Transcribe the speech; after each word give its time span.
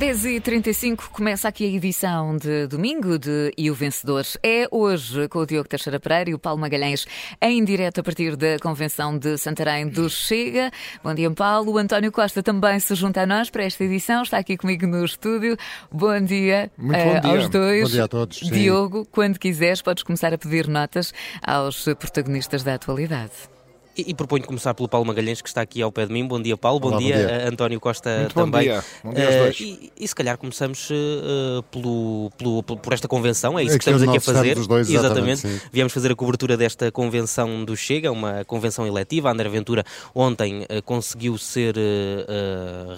10h35 0.00 1.10
começa 1.12 1.46
aqui 1.46 1.62
a 1.62 1.68
edição 1.68 2.34
de 2.34 2.66
domingo 2.66 3.18
de 3.18 3.52
E 3.54 3.70
o 3.70 3.74
Vencedor. 3.74 4.24
É 4.42 4.66
hoje 4.70 5.28
com 5.28 5.40
o 5.40 5.46
Diogo 5.46 5.68
Teixeira 5.68 6.00
Pereira 6.00 6.30
e 6.30 6.34
o 6.34 6.38
Paulo 6.38 6.58
Magalhães 6.58 7.06
em 7.38 7.62
direto 7.62 8.00
a 8.00 8.02
partir 8.02 8.34
da 8.34 8.58
Convenção 8.62 9.18
de 9.18 9.36
Santarém 9.36 9.86
do 9.86 10.08
Chega. 10.08 10.70
Bom 11.04 11.12
dia, 11.12 11.30
Paulo. 11.30 11.72
O 11.72 11.76
António 11.76 12.10
Costa 12.10 12.42
também 12.42 12.80
se 12.80 12.94
junta 12.94 13.20
a 13.20 13.26
nós 13.26 13.50
para 13.50 13.62
esta 13.62 13.84
edição. 13.84 14.22
Está 14.22 14.38
aqui 14.38 14.56
comigo 14.56 14.86
no 14.86 15.04
estúdio. 15.04 15.54
Bom 15.92 16.18
dia, 16.22 16.72
Muito 16.78 16.96
bom 16.96 17.18
uh, 17.18 17.20
dia. 17.20 17.30
aos 17.32 17.48
dois. 17.50 17.82
Bom 17.82 17.90
dia 17.90 18.04
a 18.04 18.08
todos. 18.08 18.38
Sim. 18.38 18.50
Diogo, 18.52 19.06
quando 19.12 19.38
quiseres, 19.38 19.82
podes 19.82 20.02
começar 20.02 20.32
a 20.32 20.38
pedir 20.38 20.66
notas 20.66 21.12
aos 21.46 21.84
protagonistas 21.84 22.62
da 22.62 22.72
atualidade. 22.72 23.49
E, 23.96 24.10
e 24.10 24.14
proponho 24.14 24.44
começar 24.44 24.72
pelo 24.74 24.88
Paulo 24.88 25.06
Magalhães, 25.06 25.42
que 25.42 25.48
está 25.48 25.60
aqui 25.60 25.82
ao 25.82 25.90
pé 25.90 26.06
de 26.06 26.12
mim. 26.12 26.26
Bom 26.26 26.40
dia, 26.40 26.56
Paulo. 26.56 26.80
Olá, 26.82 26.92
bom, 26.92 26.98
dia, 26.98 27.16
bom 27.16 27.26
dia. 27.26 27.48
António 27.48 27.80
Costa 27.80 28.18
Muito 28.20 28.34
também. 28.34 28.68
Bom 28.68 28.72
dia. 28.72 28.84
Bom 29.02 29.14
dia 29.14 29.26
aos 29.26 29.36
dois. 29.36 29.60
Uh, 29.60 29.62
e, 29.62 29.92
e 29.98 30.08
se 30.08 30.14
calhar 30.14 30.38
começamos 30.38 30.88
uh, 30.90 31.62
pelo, 31.70 32.30
pelo, 32.36 32.62
por 32.62 32.92
esta 32.92 33.08
convenção, 33.08 33.58
é 33.58 33.64
isso 33.64 33.74
É 33.74 33.78
que 33.78 33.84
que 33.84 33.90
estamos 33.90 34.02
aqui 34.08 34.18
a 34.18 34.20
fazer. 34.20 34.54
dois, 34.66 34.88
exatamente, 34.90 35.40
sim. 35.40 35.60
Viemos 35.72 35.92
fazer 35.92 36.12
a 36.12 36.14
cobertura 36.14 36.56
desta 36.56 36.90
convenção 36.92 37.64
do 37.64 37.76
Chega, 37.76 38.12
uma 38.12 38.44
convenção 38.44 38.86
eletiva. 38.86 39.30
André 39.30 39.48
Ventura 39.48 39.84
ontem 40.14 40.62
uh, 40.62 40.82
conseguiu 40.84 41.36
ser 41.36 41.74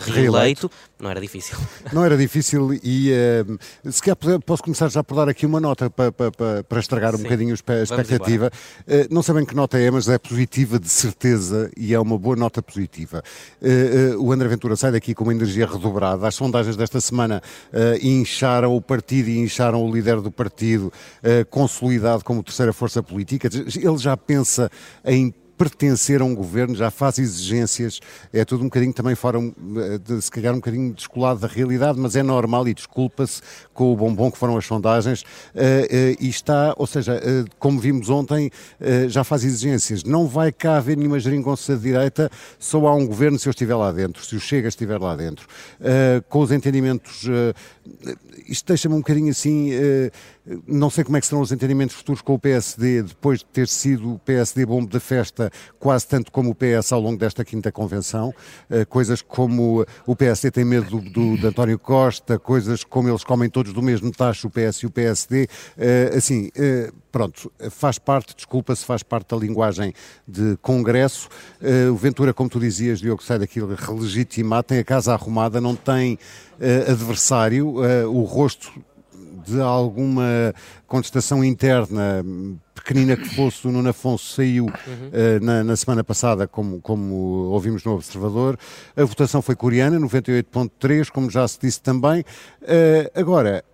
reeleito. 0.07 0.33
Reeleito. 0.33 0.71
Não 1.03 1.11
era 1.11 1.21
difícil. 1.21 1.57
Não 1.93 2.05
era 2.05 2.17
difícil 2.17 2.75
e 2.83 3.11
eh, 3.13 3.45
se 3.91 4.01
calhar 4.01 4.17
posso 4.47 4.63
começar 4.63 4.89
já 4.89 5.03
por 5.03 5.17
dar 5.17 5.29
aqui 5.29 5.45
uma 5.45 5.59
nota 5.59 5.91
para, 5.91 6.13
para, 6.13 6.63
para, 6.63 6.81
estragar 6.81 7.13
um 7.15 7.19
Sim. 7.19 7.25
bocadinho 7.25 7.55
a 7.55 7.73
a 7.73 7.83
expectativa. 7.83 8.51
Eh, 8.87 9.09
não 9.11 9.21
sei 9.21 9.35
bem 9.35 9.45
que 9.45 9.55
nota 9.55 9.79
é, 9.79 9.91
mas 9.91 10.09
é 10.09 10.17
positiva 10.17 10.79
de 10.83 10.89
certeza 10.89 11.71
e 11.77 11.95
é 11.95 12.01
uma 12.01 12.19
boa 12.19 12.35
nota 12.35 12.61
positiva. 12.61 13.23
Eh, 13.63 14.11
eh, 14.13 14.17
o 14.17 14.33
André 14.33 14.49
Ventura 14.49 14.75
sai 14.75 14.91
daqui 14.91 15.15
com 15.15 15.23
uma 15.23 15.33
energia 15.33 15.65
redobrada. 15.65 16.27
As 16.27 16.35
sondagens 16.35 16.77
desta 16.77 17.01
semana 17.01 17.41
eh, 17.73 18.01
incharam 18.03 18.77
o 18.77 18.83
partido 18.83 19.29
e 19.29 19.39
incharam 19.39 19.85
o 19.85 19.95
líder 19.95 20.21
do 20.21 20.31
partido, 20.31 20.93
consolidado 21.51 22.25
como 22.25 22.43
terceira 22.43 22.73
força 22.73 23.03
política. 23.03 23.49
Ele 23.53 23.99
já 23.99 24.17
pensa 24.17 24.71
em 25.05 25.33
pertencer 25.57 26.21
a 26.21 26.25
um 26.25 26.35
governo, 26.35 26.75
já 26.75 26.91
faz 26.91 27.19
exigências, 27.19 28.01
é 28.33 28.45
tudo 28.45 28.63
um 28.63 28.65
bocadinho 28.65 28.93
também 28.93 29.15
fora, 29.15 29.39
eh, 29.39 30.21
se 30.21 30.31
calhar 30.31 30.53
um 30.53 30.57
bocadinho 30.57 30.93
descolado 30.93 31.41
da 31.41 31.47
realidade, 31.47 31.99
mas 31.99 32.17
é 32.17 32.23
normal 32.23 32.67
e 32.69 32.75
desculpa-se 32.75 33.41
com 33.73 33.93
o 33.93 33.97
bombom 33.97 34.31
que 34.31 34.39
foram 34.39 34.57
as 34.57 34.67
sondagens 34.67 35.25
eh, 35.55 35.89
eh, 35.91 36.17
e 36.19 36.29
está, 36.29 36.75
ou 36.77 36.87
seja, 36.87 37.21
como 37.59 37.79
vimos 37.79 38.09
ontem, 38.09 38.51
já 39.09 39.25
faz 39.25 39.45
exigências. 39.45 40.05
Não 40.05 40.27
vai 40.27 40.51
cá 40.53 40.77
haver 40.77 40.97
nenhuma 40.97 41.19
geringonça 41.21 41.77
de 41.77 41.83
direita, 41.83 42.31
só 42.59 42.87
há 42.87 42.95
um 42.95 43.07
governo 43.07 43.39
se 43.39 43.49
eu 43.49 43.51
estiver 43.51 43.75
lá 43.75 43.93
dentro, 43.93 44.25
se 44.25 44.35
o 44.35 44.41
Chega 44.41 44.69
estiver 44.69 44.99
lá 44.99 45.15
dentro. 45.15 45.47
Com 46.29 46.41
os 46.41 46.51
entendimentos, 46.51 47.25
isto 48.47 48.67
deixa-me 48.67 48.95
um 48.95 48.99
bocadinho 48.99 49.31
assim, 49.31 49.71
não 50.67 50.91
sei 50.91 51.05
como 51.05 51.17
é 51.17 51.21
que 51.21 51.27
serão 51.27 51.41
os 51.41 51.53
entendimentos 51.53 51.95
futuros 51.95 52.21
com 52.21 52.35
o 52.35 52.39
PSD, 52.39 53.03
depois 53.05 53.39
de 53.41 53.45
ter 53.47 53.69
sido 53.69 54.15
o 54.15 54.19
PSD 54.19 54.67
bombo 54.67 54.91
da 54.91 54.99
festa, 54.99 55.51
quase 55.79 56.07
tanto 56.07 56.33
como 56.33 56.51
o 56.51 56.55
PS 56.55 56.93
ao 56.93 57.01
longo 57.01 57.17
desta 57.17 57.45
quinta 57.45 57.71
convenção, 57.71 58.35
eh, 58.69 58.85
coisas 58.85 59.23
como 59.23 59.87
o 60.05 60.17
PSD 60.17 60.51
tem 60.51 60.65
medo 60.65 60.91
do, 61.01 61.11
do- 61.11 61.39
de 61.39 61.47
António 61.47 61.79
Costa, 61.79 62.39
coisas 62.41 62.83
como 62.83 63.09
eles 63.09 63.23
comem 63.23 63.49
todos 63.49 63.73
do 63.73 63.81
mesmo 63.83 64.11
tacho, 64.11 64.49
o 64.49 64.51
PS 64.51 64.79
e 64.83 64.87
o 64.87 64.91
PSD, 64.91 65.47
eh, 65.79 66.13
assim, 66.17 66.51
eh, 66.57 66.91
pronto, 67.13 67.53
faz 67.71 67.99
parte, 67.99 68.35
desculpa-se, 68.35 68.85
faz 68.85 69.03
parte 69.05 69.29
da 69.29 69.37
linguagem 69.37 69.93
de 70.27 70.57
Congresso. 70.61 71.29
Eh, 71.61 71.89
o 71.89 71.95
Ventura, 71.95 72.35
como 72.35 72.51
tu 72.51 72.59
dizias, 72.59 72.99
Diogo, 72.99 73.23
sai 73.23 73.39
daquilo 73.39 73.75
relegitimado, 73.77 74.65
tem 74.65 74.79
a 74.81 74.85
casa 74.85 75.13
arrumada, 75.13 75.61
não 75.61 75.77
tem 75.77 76.19
eh, 76.61 76.87
adversário, 76.91 77.85
eh, 77.85 78.05
o 78.07 78.23
rosto 78.23 78.73
de 79.45 79.61
alguma 79.61 80.55
contestação 80.87 81.45
interna, 81.45 82.25
pequenina 82.75 83.17
que 83.17 83.29
fosse, 83.35 83.67
o 83.67 83.73
Nuno 83.73 83.89
Afonso 83.89 84.35
saiu 84.35 84.67
eh, 85.13 85.39
na, 85.41 85.63
na 85.63 85.77
semana 85.77 86.03
passada, 86.03 86.47
como, 86.47 86.81
como 86.81 87.15
ouvimos 87.51 87.85
no 87.85 87.95
Observador. 87.95 88.59
A 88.97 89.05
votação 89.05 89.41
foi 89.41 89.55
coreana, 89.55 89.99
98.3, 89.99 91.11
como 91.11 91.31
já 91.31 91.47
se 91.47 91.59
disse 91.61 91.81
também. 91.81 92.25
Eh, 92.63 93.11
agora, 93.15 93.65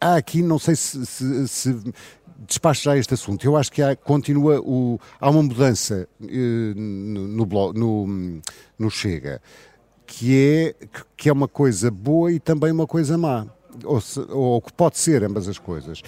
há 0.00 0.16
aqui, 0.16 0.42
não 0.42 0.58
sei 0.58 0.76
se, 0.76 1.04
se, 1.04 1.48
se 1.48 1.76
despacho 2.46 2.84
já 2.84 2.96
este 2.96 3.14
assunto, 3.14 3.44
eu 3.44 3.56
acho 3.56 3.70
que 3.70 3.82
há, 3.82 3.94
continua 3.94 4.60
o, 4.60 4.98
há 5.20 5.28
uma 5.28 5.42
mudança 5.42 6.08
eh, 6.22 6.72
no, 6.74 7.46
no, 7.46 7.72
no, 7.72 8.40
no 8.78 8.90
Chega, 8.90 9.42
que 10.06 10.36
é, 10.36 10.74
que 11.16 11.28
é 11.28 11.32
uma 11.32 11.46
coisa 11.46 11.90
boa 11.90 12.32
e 12.32 12.40
também 12.40 12.72
uma 12.72 12.86
coisa 12.86 13.16
má, 13.18 13.46
ou, 13.84 14.00
se- 14.00 14.20
ou 14.28 14.60
que 14.60 14.72
pode 14.72 14.98
ser 14.98 15.22
ambas 15.24 15.48
as 15.48 15.58
coisas. 15.58 16.02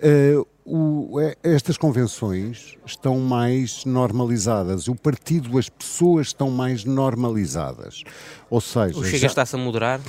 Eh, 0.00 0.34
o- 0.64 1.20
eh, 1.20 1.36
estas 1.42 1.76
convenções 1.78 2.76
estão 2.84 3.18
mais 3.20 3.84
normalizadas, 3.84 4.88
o 4.88 4.94
partido, 4.94 5.56
as 5.58 5.68
pessoas 5.68 6.28
estão 6.28 6.50
mais 6.50 6.84
normalizadas. 6.84 8.02
Ou 8.50 8.60
seja, 8.60 8.98
O 8.98 9.04
Chega 9.04 9.18
já- 9.18 9.26
está-se 9.28 9.54
a 9.54 9.58
moderar. 9.58 10.00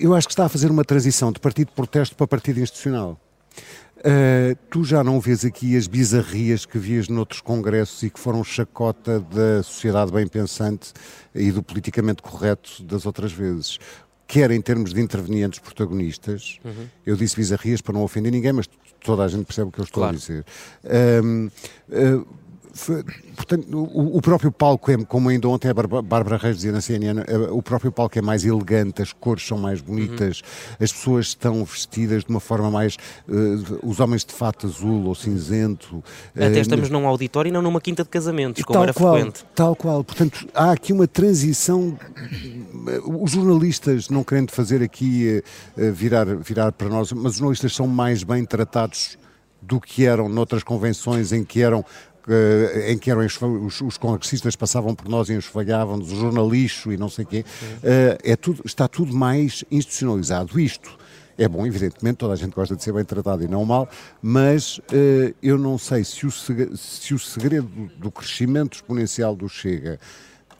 eu 0.00 0.14
acho 0.14 0.26
que 0.28 0.32
está 0.32 0.44
a 0.46 0.48
fazer 0.48 0.70
uma 0.70 0.84
transição 0.84 1.32
de 1.32 1.40
partido 1.40 1.68
de 1.68 1.74
protesto 1.74 2.14
para 2.16 2.26
partido 2.26 2.60
institucional. 2.60 3.18
Uh, 3.98 4.56
tu 4.70 4.82
já 4.82 5.04
não 5.04 5.20
vês 5.20 5.44
aqui 5.44 5.76
as 5.76 5.86
bizarrias 5.86 6.64
que 6.64 6.78
vias 6.78 7.06
noutros 7.06 7.42
congressos 7.42 8.02
e 8.02 8.08
que 8.08 8.18
foram 8.18 8.42
chacota 8.42 9.20
da 9.20 9.62
sociedade 9.62 10.10
bem 10.10 10.26
pensante 10.26 10.94
e 11.34 11.52
do 11.52 11.62
politicamente 11.62 12.22
correto 12.22 12.82
das 12.82 13.04
outras 13.04 13.30
vezes. 13.30 13.78
Quer 14.30 14.52
em 14.52 14.60
termos 14.60 14.94
de 14.94 15.00
intervenientes 15.00 15.58
protagonistas, 15.58 16.60
eu 17.04 17.16
disse 17.16 17.34
bizarrias 17.34 17.80
para 17.80 17.94
não 17.94 18.04
ofender 18.04 18.30
ninguém, 18.30 18.52
mas 18.52 18.68
toda 19.04 19.24
a 19.24 19.28
gente 19.28 19.44
percebe 19.44 19.70
o 19.70 19.72
que 19.72 19.80
eu 19.80 19.84
estou 19.84 20.02
Claro. 20.02 20.14
a 20.14 20.18
dizer. 20.20 20.44
Um, 21.24 21.50
uh, 21.88 22.26
foi- 22.74 23.02
portanto, 23.36 23.66
o, 23.76 24.16
o 24.16 24.20
próprio 24.22 24.50
palco 24.52 24.90
é, 24.90 24.96
como 25.04 25.28
ainda 25.28 25.48
ontem 25.48 25.68
a 25.68 25.74
Bárbara 25.74 26.36
Reis 26.36 26.56
dizia 26.56 26.72
na 26.72 26.80
CNN, 26.80 27.20
eh, 27.26 27.36
o 27.50 27.62
próprio 27.62 27.90
palco 27.92 28.18
é 28.18 28.22
mais 28.22 28.44
elegante, 28.44 29.02
as 29.02 29.12
cores 29.12 29.46
são 29.46 29.58
mais 29.58 29.80
bonitas, 29.80 30.42
as 30.80 30.92
pessoas 30.92 31.26
estão 31.28 31.64
vestidas 31.64 32.24
de 32.24 32.30
uma 32.30 32.40
forma 32.40 32.70
mais. 32.70 32.96
eh, 33.28 33.32
os 33.82 34.00
homens 34.00 34.24
de 34.24 34.32
fato 34.32 34.66
azul 34.66 35.04
ou 35.06 35.14
cinzento. 35.14 36.02
Até 36.34 36.58
eh, 36.58 36.60
estamos 36.60 36.88
num 36.90 37.06
auditório 37.06 37.48
e 37.48 37.52
não 37.52 37.62
numa 37.62 37.80
quinta 37.80 38.02
de 38.02 38.08
casamentos, 38.08 38.62
como 38.64 38.74
tal 38.74 38.82
era 38.84 38.92
qual, 38.94 39.14
frequente. 39.14 39.44
Tal 39.54 39.76
qual. 39.76 40.04
Portanto, 40.04 40.48
há 40.54 40.72
aqui 40.72 40.92
uma 40.92 41.06
transição. 41.06 41.98
Os 43.20 43.32
jornalistas, 43.32 44.08
não 44.08 44.24
querendo 44.24 44.50
fazer 44.50 44.82
aqui 44.82 45.42
eh, 45.76 45.86
eh, 45.86 45.90
virar, 45.90 46.26
virar 46.36 46.72
para 46.72 46.88
nós, 46.88 47.12
mas 47.12 47.32
os 47.32 47.38
jornalistas 47.38 47.74
são 47.74 47.86
mais 47.86 48.22
bem 48.22 48.44
tratados 48.44 49.18
do 49.62 49.78
que 49.78 50.06
eram 50.06 50.28
noutras 50.28 50.62
convenções 50.62 51.32
em 51.32 51.44
que 51.44 51.60
eram. 51.62 51.84
Eh, 52.28 52.92
em 52.92 52.98
que 52.98 53.10
eram 53.10 53.20
os, 53.66 53.80
os 53.80 53.96
congressistas 53.98 54.54
passavam 54.56 54.94
por 54.94 55.08
nós 55.08 55.28
e 55.28 55.34
enxovalhavam-nos, 55.34 56.12
o 56.12 56.16
jornalixo 56.16 56.92
e 56.92 56.96
não 56.96 57.08
sei 57.08 57.24
o 57.24 57.28
quê, 57.28 57.44
Eh, 57.82 58.18
é 58.24 58.36
tudo, 58.36 58.62
está 58.64 58.86
tudo 58.88 59.14
mais 59.14 59.64
institucionalizado. 59.70 60.58
Isto 60.60 60.90
é 61.38 61.48
bom, 61.48 61.66
evidentemente, 61.66 62.16
toda 62.18 62.34
a 62.34 62.36
gente 62.36 62.52
gosta 62.54 62.76
de 62.76 62.82
ser 62.82 62.92
bem 62.92 63.04
tratado 63.04 63.42
e 63.42 63.48
não 63.48 63.64
mal, 63.64 63.88
mas 64.20 64.80
eh, 64.92 65.32
eu 65.42 65.56
não 65.56 65.78
sei 65.78 66.04
se 66.04 66.26
o, 66.26 66.30
seg- 66.30 66.76
se 66.76 67.14
o 67.14 67.18
segredo 67.18 67.68
do 67.96 68.10
crescimento 68.10 68.74
exponencial 68.74 69.34
do 69.34 69.48
Chega 69.48 69.98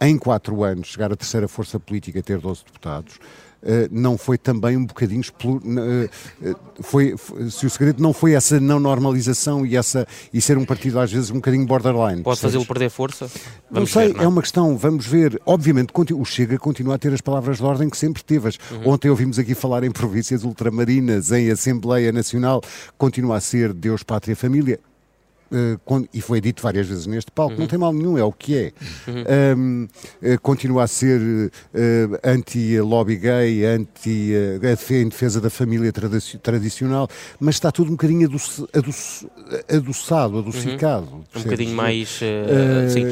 em 0.00 0.16
quatro 0.16 0.64
anos 0.64 0.88
chegar 0.88 1.12
à 1.12 1.16
terceira 1.16 1.46
força 1.46 1.78
política 1.78 2.22
ter 2.22 2.38
12 2.38 2.64
deputados. 2.64 3.18
Eh, 3.62 3.88
não 3.90 4.16
foi 4.16 4.38
também 4.38 4.76
um 4.76 4.86
bocadinho 4.86 5.22
eh, 5.22 6.08
eh, 6.42 6.54
foi, 6.80 7.14
se 7.50 7.66
o 7.66 7.70
segredo 7.70 8.02
não 8.02 8.12
foi 8.12 8.32
essa 8.32 8.58
não 8.58 8.80
normalização 8.80 9.66
e 9.66 9.76
essa 9.76 10.06
e 10.32 10.40
ser 10.40 10.56
um 10.56 10.64
partido 10.64 10.98
às 10.98 11.12
vezes 11.12 11.30
um 11.30 11.34
bocadinho 11.34 11.66
borderline 11.66 12.22
Pode 12.22 12.40
fazê-lo 12.40 12.64
perder 12.64 12.90
força? 12.90 13.26
Não 13.70 13.80
Vamos 13.80 13.92
sei, 13.92 14.08
ver, 14.08 14.16
não 14.16 14.24
é 14.24 14.28
uma 14.28 14.42
questão, 14.42 14.76
vamos 14.76 15.06
ver. 15.06 15.40
Obviamente, 15.44 15.92
o 16.14 16.24
Chega 16.24 16.58
continua 16.58 16.94
a 16.94 16.98
ter 16.98 17.12
as 17.12 17.20
palavras 17.20 17.58
de 17.58 17.64
ordem 17.64 17.88
que 17.88 17.96
sempre 17.96 18.22
teve. 18.22 18.48
Uhum. 18.48 18.92
Ontem 18.92 19.08
ouvimos 19.08 19.38
aqui 19.38 19.54
falar 19.54 19.84
em 19.84 19.90
províncias 19.90 20.42
ultramarinas, 20.44 21.30
em 21.30 21.50
Assembleia 21.50 22.12
Nacional, 22.12 22.62
continua 22.96 23.36
a 23.36 23.40
ser 23.40 23.72
Deus, 23.72 24.02
Pátria, 24.02 24.34
Família. 24.34 24.80
Eh, 25.52 25.76
con- 25.84 26.06
e 26.12 26.20
foi 26.20 26.40
dito 26.40 26.62
várias 26.62 26.86
vezes 26.86 27.06
neste 27.06 27.30
palco, 27.30 27.54
Uhum. 27.54 27.60
não 27.60 27.66
tem 27.66 27.78
mal 27.78 27.92
nenhum, 27.92 28.16
é 28.18 28.24
o 28.24 28.32
que 28.32 28.56
é. 28.56 28.72
Um, 29.56 29.88
eh, 30.22 30.36
continua 30.38 30.84
a 30.84 30.86
ser 30.86 31.20
eh, 31.74 32.08
anti-lobby 32.24 33.16
gay, 33.16 33.64
anti, 33.64 34.32
defe- 34.60 35.02
em 35.02 35.08
defesa 35.08 35.40
da 35.40 35.50
família 35.50 35.92
tradici- 35.92 36.38
tradicional, 36.38 37.08
mas 37.38 37.56
está 37.56 37.70
tudo 37.72 37.88
um 37.88 37.92
bocadinho 37.92 38.26
adoce- 38.28 38.66
adoce- 38.74 39.26
adoçado, 39.68 40.38
adocicado. 40.38 41.06
Um 41.06 41.20
percebes? 41.22 41.44
bocadinho 41.44 41.74
mais. 41.76 42.20
Eh, 42.22 42.88
sim. 42.88 43.04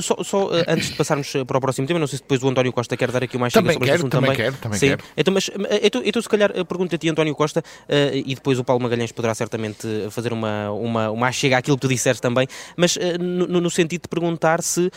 Só, 0.00 0.16
só, 0.22 0.50
antes 0.66 0.90
de 0.90 0.96
passarmos 0.96 1.32
para 1.46 1.58
o 1.58 1.60
próximo 1.60 1.86
tema, 1.86 1.98
não 2.00 2.06
sei 2.06 2.16
se 2.18 2.22
depois 2.22 2.42
o 2.42 2.48
António 2.48 2.72
Costa 2.72 2.96
quer 2.96 3.10
dar 3.10 3.22
aqui 3.22 3.38
mais 3.38 3.52
chega 3.52 3.62
Também 3.62 3.74
sobre 3.74 3.86
quero, 3.86 3.96
este 3.96 4.00
assunto 4.06 4.12
também 4.12 4.30
também. 4.30 4.44
quero, 4.50 4.56
também 4.62 4.78
sim. 4.78 4.86
quero. 4.88 5.02
Então, 5.16 5.34
mas, 5.34 5.50
então, 5.82 6.02
então, 6.04 6.22
se 6.22 6.28
calhar, 6.28 6.52
ti, 6.98 7.08
António 7.08 7.34
Costa, 7.34 7.62
e 8.12 8.34
depois 8.34 8.58
o 8.58 8.64
Paulo 8.64 8.82
Magalhães 8.82 9.12
poderá 9.12 9.34
certamente 9.34 9.86
fazer 10.10 10.32
uma, 10.32 10.70
uma, 10.72 11.10
uma 11.10 11.32
chega 11.32 11.58
aqui 11.58 11.67
aquilo 11.68 11.76
que 11.76 11.82
tu 11.82 11.88
disseste 11.88 12.22
também, 12.22 12.46
mas 12.76 12.96
uh, 12.96 13.00
no, 13.20 13.60
no, 13.60 13.70
sentido 13.70 14.02
de 14.02 14.08
perguntar 14.08 14.62
se 14.62 14.86
uh, 14.86 14.90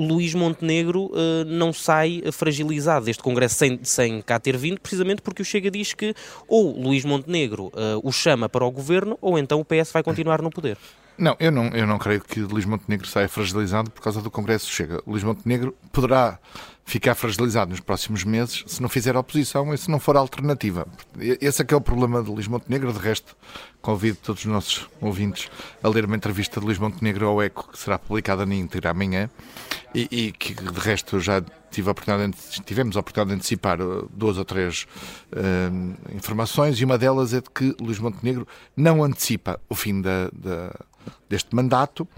Luís 0.00 0.34
Montenegro 0.34 1.06
uh, 1.06 1.44
não 1.46 1.72
sai 1.72 2.22
fragilizado 2.32 3.04
deste 3.04 3.22
Congresso 3.22 3.56
sem, 3.56 3.78
sem 3.82 4.22
cá 4.22 4.40
ter 4.40 4.56
vindo, 4.56 4.80
precisamente 4.80 5.20
porque 5.20 5.42
o 5.42 5.44
Chega 5.44 5.70
diz 5.70 5.92
que 5.92 6.14
ou 6.48 6.80
Luís 6.80 7.04
Montenegro 7.04 7.70
o 8.02 8.12
chama 8.12 8.48
para 8.48 8.64
o 8.64 8.70
governo 8.70 9.18
ou 9.20 9.38
então 9.38 9.60
o 9.60 9.64
PS 9.64 9.92
vai 9.92 10.02
continuar 10.02 10.40
no 10.40 10.50
poder. 10.50 10.76
Não, 11.16 11.36
eu 11.38 11.52
não, 11.52 11.66
eu 11.68 11.86
não 11.86 11.98
creio 11.98 12.20
que 12.20 12.40
Luís 12.40 12.64
Montenegro 12.64 13.06
saia 13.06 13.28
fragilizado 13.28 13.90
por 13.90 14.02
causa 14.02 14.20
do 14.20 14.30
Congresso 14.30 14.70
Chega. 14.70 15.00
Luís 15.06 15.22
Montenegro 15.22 15.74
poderá 15.92 16.38
ficar 16.84 17.14
fragilizado 17.14 17.70
nos 17.70 17.80
próximos 17.80 18.24
meses 18.24 18.62
se 18.66 18.82
não 18.82 18.88
fizer 18.88 19.16
oposição 19.16 19.72
e 19.72 19.78
se 19.78 19.90
não 19.90 19.98
for 19.98 20.16
alternativa. 20.16 20.86
Esse 21.18 21.62
é 21.62 21.64
que 21.64 21.72
é 21.72 21.76
o 21.76 21.80
problema 21.80 22.22
de 22.22 22.30
Luís 22.30 22.46
Montenegro. 22.46 22.92
De 22.92 22.98
resto, 22.98 23.36
convido 23.80 24.18
todos 24.22 24.44
os 24.44 24.50
nossos 24.50 24.88
ouvintes 25.00 25.50
a 25.82 25.88
ler 25.88 26.04
uma 26.04 26.16
entrevista 26.16 26.60
de 26.60 26.66
Luís 26.66 26.78
Montenegro 26.78 27.26
ao 27.26 27.42
ECO, 27.42 27.70
que 27.72 27.78
será 27.78 27.98
publicada 27.98 28.44
na 28.44 28.54
íntegra 28.54 28.90
amanhã, 28.90 29.30
e, 29.94 30.08
e 30.10 30.32
que 30.32 30.54
de 30.54 30.80
resto 30.80 31.18
já 31.20 31.42
tive 31.70 31.88
a 31.88 31.92
oportunidade 31.92 32.32
de, 32.32 32.62
tivemos 32.62 32.96
a 32.96 33.00
oportunidade 33.00 33.30
de 33.30 33.36
antecipar 33.36 33.80
uh, 33.80 34.08
duas 34.12 34.38
ou 34.38 34.44
três 34.44 34.86
uh, 35.32 36.14
informações, 36.14 36.78
e 36.78 36.84
uma 36.84 36.98
delas 36.98 37.32
é 37.32 37.40
de 37.40 37.50
que 37.50 37.74
Luís 37.80 37.98
Montenegro 37.98 38.46
não 38.76 39.02
antecipa 39.02 39.58
o 39.68 39.74
fim 39.74 40.00
da, 40.00 40.30
da 40.32 40.72
deste 41.28 41.54
mandato, 41.54 42.08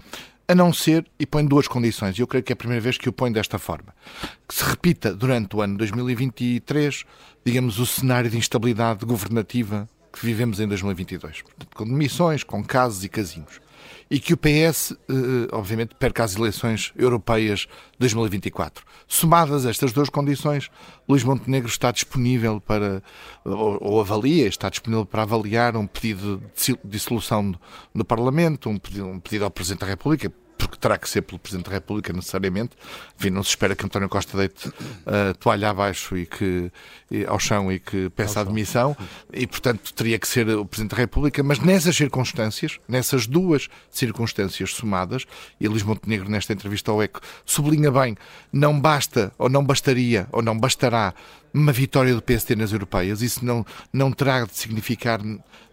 a 0.47 0.55
não 0.55 0.71
ser, 0.71 1.05
e 1.19 1.25
põe 1.25 1.45
duas 1.45 1.67
condições, 1.67 2.17
e 2.17 2.21
eu 2.21 2.27
creio 2.27 2.43
que 2.43 2.51
é 2.51 2.55
a 2.55 2.57
primeira 2.57 2.81
vez 2.81 2.97
que 2.97 3.09
o 3.09 3.11
põe 3.11 3.31
desta 3.31 3.59
forma, 3.59 3.93
que 4.47 4.55
se 4.55 4.63
repita 4.63 5.13
durante 5.13 5.55
o 5.55 5.61
ano 5.61 5.77
2023, 5.77 7.03
digamos, 7.45 7.79
o 7.79 7.85
cenário 7.85 8.29
de 8.29 8.37
instabilidade 8.37 9.05
governativa 9.05 9.89
que 10.13 10.25
vivemos 10.25 10.59
em 10.59 10.67
2022, 10.67 11.43
com 11.75 11.83
demissões, 11.83 12.43
com 12.43 12.63
casos 12.63 13.03
e 13.03 13.09
casinhos 13.09 13.66
e 14.09 14.19
que 14.19 14.33
o 14.33 14.37
PS, 14.37 14.91
eh, 14.91 15.47
obviamente, 15.51 15.95
perca 15.95 16.23
as 16.23 16.35
eleições 16.35 16.93
europeias 16.95 17.61
de 17.61 17.99
2024. 17.99 18.85
Somadas 19.07 19.65
estas 19.65 19.93
duas 19.93 20.09
condições, 20.09 20.69
Luís 21.07 21.23
Montenegro 21.23 21.69
está 21.69 21.91
disponível 21.91 22.59
para, 22.59 23.01
ou, 23.43 23.77
ou 23.81 24.01
avalia, 24.01 24.47
está 24.47 24.69
disponível 24.69 25.05
para 25.05 25.23
avaliar 25.23 25.75
um 25.75 25.87
pedido 25.87 26.41
de 26.55 26.77
dissolução 26.83 27.53
do, 27.93 28.05
Parlamento, 28.05 28.69
um 28.69 28.77
pedido, 28.77 29.07
um 29.07 29.19
pedido 29.19 29.45
ao 29.45 29.51
Presidente 29.51 29.81
da 29.81 29.87
República, 29.87 30.31
porque 30.57 30.77
terá 30.77 30.97
que 30.97 31.09
ser 31.09 31.21
pelo 31.21 31.39
Presidente 31.39 31.67
da 31.67 31.73
República 31.73 32.11
necessariamente. 32.11 32.71
Enfim, 33.17 33.29
não 33.29 33.43
se 33.43 33.49
espera 33.49 33.75
que 33.75 33.85
António 33.85 34.09
Costa 34.09 34.37
deite 34.37 34.67
uh, 34.67 35.33
toalha 35.39 35.69
abaixo 35.69 36.17
e 36.17 36.25
que 36.25 36.71
e, 37.09 37.25
ao 37.25 37.39
chão 37.39 37.71
e 37.71 37.79
que 37.79 38.09
peça 38.09 38.41
admissão 38.41 38.95
e, 39.31 39.47
portanto, 39.47 39.93
teria 39.93 40.19
que 40.19 40.27
ser 40.27 40.49
o 40.49 40.65
Presidente 40.65 40.91
da 40.91 40.97
República. 40.97 41.41
Mas 41.43 41.59
nessas 41.59 41.95
circunstâncias, 41.95 42.79
nessas 42.87 43.27
duas 43.27 43.69
circunstâncias 43.89 44.73
somadas, 44.73 45.25
e 45.59 45.67
Luís 45.67 45.83
Montenegro, 45.83 46.29
nesta 46.29 46.53
entrevista 46.53 46.91
ao 46.91 47.01
ECO, 47.01 47.21
sublinha 47.45 47.91
bem, 47.91 48.17
não 48.51 48.79
basta 48.79 49.31
ou 49.37 49.49
não 49.49 49.63
bastaria 49.63 50.27
ou 50.31 50.41
não 50.41 50.57
bastará 50.57 51.13
uma 51.53 51.71
vitória 51.71 52.13
do 52.13 52.21
PSD 52.21 52.55
nas 52.55 52.71
europeias. 52.71 53.21
Isso 53.21 53.43
não, 53.43 53.65
não 53.91 54.11
terá 54.11 54.45
de 54.45 54.55
significar 54.55 55.19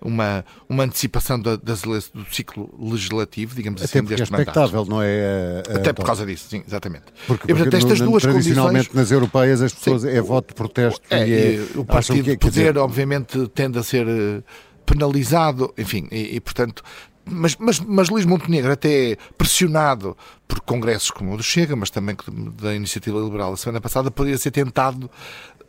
uma, 0.00 0.44
uma 0.68 0.84
antecipação 0.84 1.40
da, 1.40 1.56
das, 1.56 1.82
do 1.82 2.26
ciclo 2.30 2.72
legislativo, 2.78 3.54
digamos 3.54 3.82
Até 3.82 3.98
assim, 3.98 4.06
deste 4.06 4.22
é 4.22 4.24
expectável, 4.24 4.84
não 4.84 5.00
é? 5.02 5.62
Uh, 5.68 5.76
Até 5.76 5.92
por 5.92 6.04
causa 6.04 6.26
disso, 6.26 6.48
sim, 6.48 6.62
exatamente. 6.66 7.04
Porque, 7.26 7.46
porque 7.46 7.52
e, 7.52 7.54
portanto, 7.54 7.82
estas 7.82 8.00
no, 8.00 8.10
duas 8.10 8.22
tradicionalmente 8.22 8.88
condições... 8.88 9.02
nas 9.02 9.10
europeias 9.10 9.62
as 9.62 9.72
pessoas 9.72 10.02
sim, 10.02 10.08
é 10.08 10.20
voto 10.20 10.48
de 10.48 10.54
protesto 10.54 11.00
é, 11.10 11.28
e, 11.28 11.56
é, 11.56 11.66
o 11.74 11.84
partido 11.84 12.24
que, 12.24 12.30
é, 12.32 12.36
poder, 12.36 12.50
dizer... 12.50 12.78
obviamente, 12.78 13.48
tende 13.48 13.78
a 13.78 13.82
ser 13.82 14.06
eh, 14.06 14.42
penalizado, 14.84 15.72
enfim, 15.78 16.06
e, 16.10 16.36
e 16.36 16.40
portanto 16.40 16.82
mas, 17.26 17.56
mas, 17.56 17.80
mas 17.80 18.10
Luís 18.10 18.26
Montenegro, 18.26 18.70
até 18.70 19.16
pressionado 19.38 20.16
por 20.46 20.60
congressos 20.60 21.10
como 21.10 21.32
o 21.32 21.36
do 21.36 21.42
Chega, 21.42 21.74
mas 21.74 21.88
também 21.88 22.16
da 22.60 22.74
Iniciativa 22.74 23.18
Liberal 23.18 23.54
a 23.54 23.56
semana 23.56 23.80
passada, 23.80 24.10
poderia 24.10 24.36
ser 24.36 24.50
tentado 24.50 25.10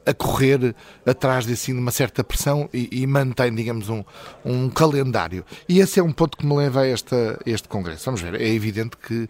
a 0.05 0.13
correr 0.13 0.75
atrás 1.05 1.45
de, 1.45 1.53
assim, 1.53 1.73
de 1.73 1.79
uma 1.79 1.91
certa 1.91 2.23
pressão 2.23 2.69
e, 2.73 3.01
e, 3.01 3.07
mantém, 3.07 3.53
digamos, 3.53 3.89
um, 3.89 4.03
um 4.43 4.69
calendário. 4.69 5.43
E 5.67 5.79
esse 5.79 5.99
é 5.99 6.03
um 6.03 6.11
ponto 6.11 6.37
que 6.37 6.45
me 6.45 6.55
leva 6.55 6.81
a, 6.81 6.87
esta, 6.87 7.39
a 7.45 7.49
este 7.49 7.67
Congresso. 7.67 8.05
Vamos 8.05 8.21
ver, 8.21 8.39
é 8.39 8.47
evidente 8.47 8.97
que 8.97 9.27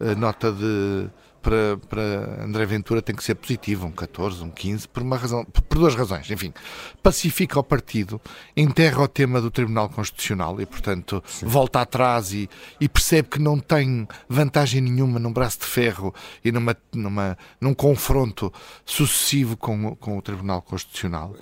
a 0.00 0.14
nota 0.14 0.52
de 0.52 1.08
para, 1.46 1.76
para 1.88 2.44
André 2.44 2.66
Ventura 2.66 3.00
tem 3.00 3.14
que 3.14 3.22
ser 3.22 3.36
positivo, 3.36 3.86
um 3.86 3.92
14, 3.92 4.42
um 4.42 4.50
15, 4.50 4.88
por, 4.88 5.00
uma 5.00 5.16
razão, 5.16 5.44
por 5.44 5.78
duas 5.78 5.94
razões. 5.94 6.28
Enfim, 6.28 6.52
pacifica 7.00 7.60
o 7.60 7.62
partido, 7.62 8.20
enterra 8.56 9.00
o 9.00 9.06
tema 9.06 9.40
do 9.40 9.48
Tribunal 9.48 9.88
Constitucional 9.88 10.60
e, 10.60 10.66
portanto, 10.66 11.22
Sim. 11.24 11.46
volta 11.46 11.82
atrás 11.82 12.32
e, 12.32 12.50
e, 12.80 12.88
percebe 12.88 13.28
que 13.28 13.38
não 13.38 13.60
tem 13.60 14.08
vantagem 14.28 14.80
nenhuma 14.80 15.20
num 15.20 15.32
braço 15.32 15.60
de 15.60 15.66
ferro 15.66 16.12
e 16.44 16.50
numa, 16.50 16.76
numa, 16.92 17.38
num 17.60 17.72
confronto 17.72 18.52
sucessivo 18.84 19.56
com, 19.56 19.94
com 19.94 20.18
o 20.18 20.22
Tribunal 20.22 20.60
Constitucional. 20.62 21.32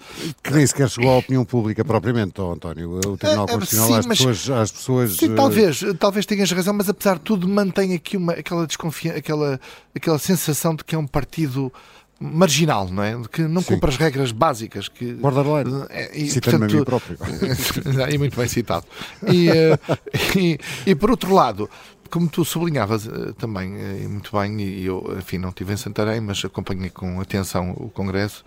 Que 0.43 0.53
nem 0.53 0.67
sequer 0.67 0.91
chegou 0.91 1.13
à 1.13 1.17
opinião 1.17 1.47
pública 1.47 1.83
propriamente, 1.83 2.39
oh, 2.43 2.53
António. 2.53 2.99
O 2.99 3.17
Tribunal 3.17 3.47
é, 3.49 3.53
Constitucional 3.53 3.89
sim, 3.89 3.95
às, 3.95 4.07
mas, 4.07 4.19
pessoas, 4.19 4.51
às 4.51 4.71
pessoas. 4.71 5.17
Sim, 5.17 5.35
talvez, 5.35 5.81
talvez 5.99 6.27
tenhas 6.27 6.53
razão, 6.53 6.75
mas 6.75 6.91
apesar 6.91 7.15
de 7.15 7.23
tudo 7.23 7.49
mantém 7.49 7.95
aqui 7.95 8.19
uma, 8.19 8.35
aquela 8.35 8.67
desconfiança, 8.67 9.19
aquela 9.19 9.59
aquela 9.95 10.19
sensação 10.19 10.75
de 10.75 10.85
que 10.85 10.95
é 10.95 10.99
um 10.99 11.07
partido 11.07 11.73
marginal, 12.21 12.89
não 12.89 13.03
é? 13.03 13.17
De 13.17 13.29
que 13.29 13.43
não 13.43 13.61
Sim. 13.61 13.75
cumpre 13.75 13.91
as 13.91 13.97
regras 13.97 14.33
básicas. 14.33 14.89
Que, 14.89 15.13
Borderline. 15.15 15.87
É, 15.91 16.17
e, 16.17 16.29
Citando-me 16.29 16.73
a 16.73 16.77
mim 16.77 16.85
próprio. 16.85 17.19
e 18.11 18.19
muito 18.19 18.37
bem 18.37 18.49
citado. 18.49 18.87
E, 19.31 19.49
eh, 19.49 19.79
e, 20.37 20.59
e, 20.87 20.95
por 20.95 21.11
outro 21.11 21.35
lado, 21.35 21.69
como 22.11 22.29
tu 22.29 22.45
sublinhavas 22.45 23.07
eh, 23.07 23.33
também, 23.39 23.75
e 24.03 24.09
muito 24.09 24.31
bem, 24.37 24.61
e 24.61 24.87
eu, 24.87 25.17
enfim, 25.19 25.39
não 25.39 25.51
estive 25.51 25.73
em 25.73 25.77
Santarém, 25.77 26.21
mas 26.21 26.45
acompanhei 26.45 26.91
com 26.91 27.21
atenção 27.21 27.73
o 27.73 27.91
Congresso, 27.91 28.45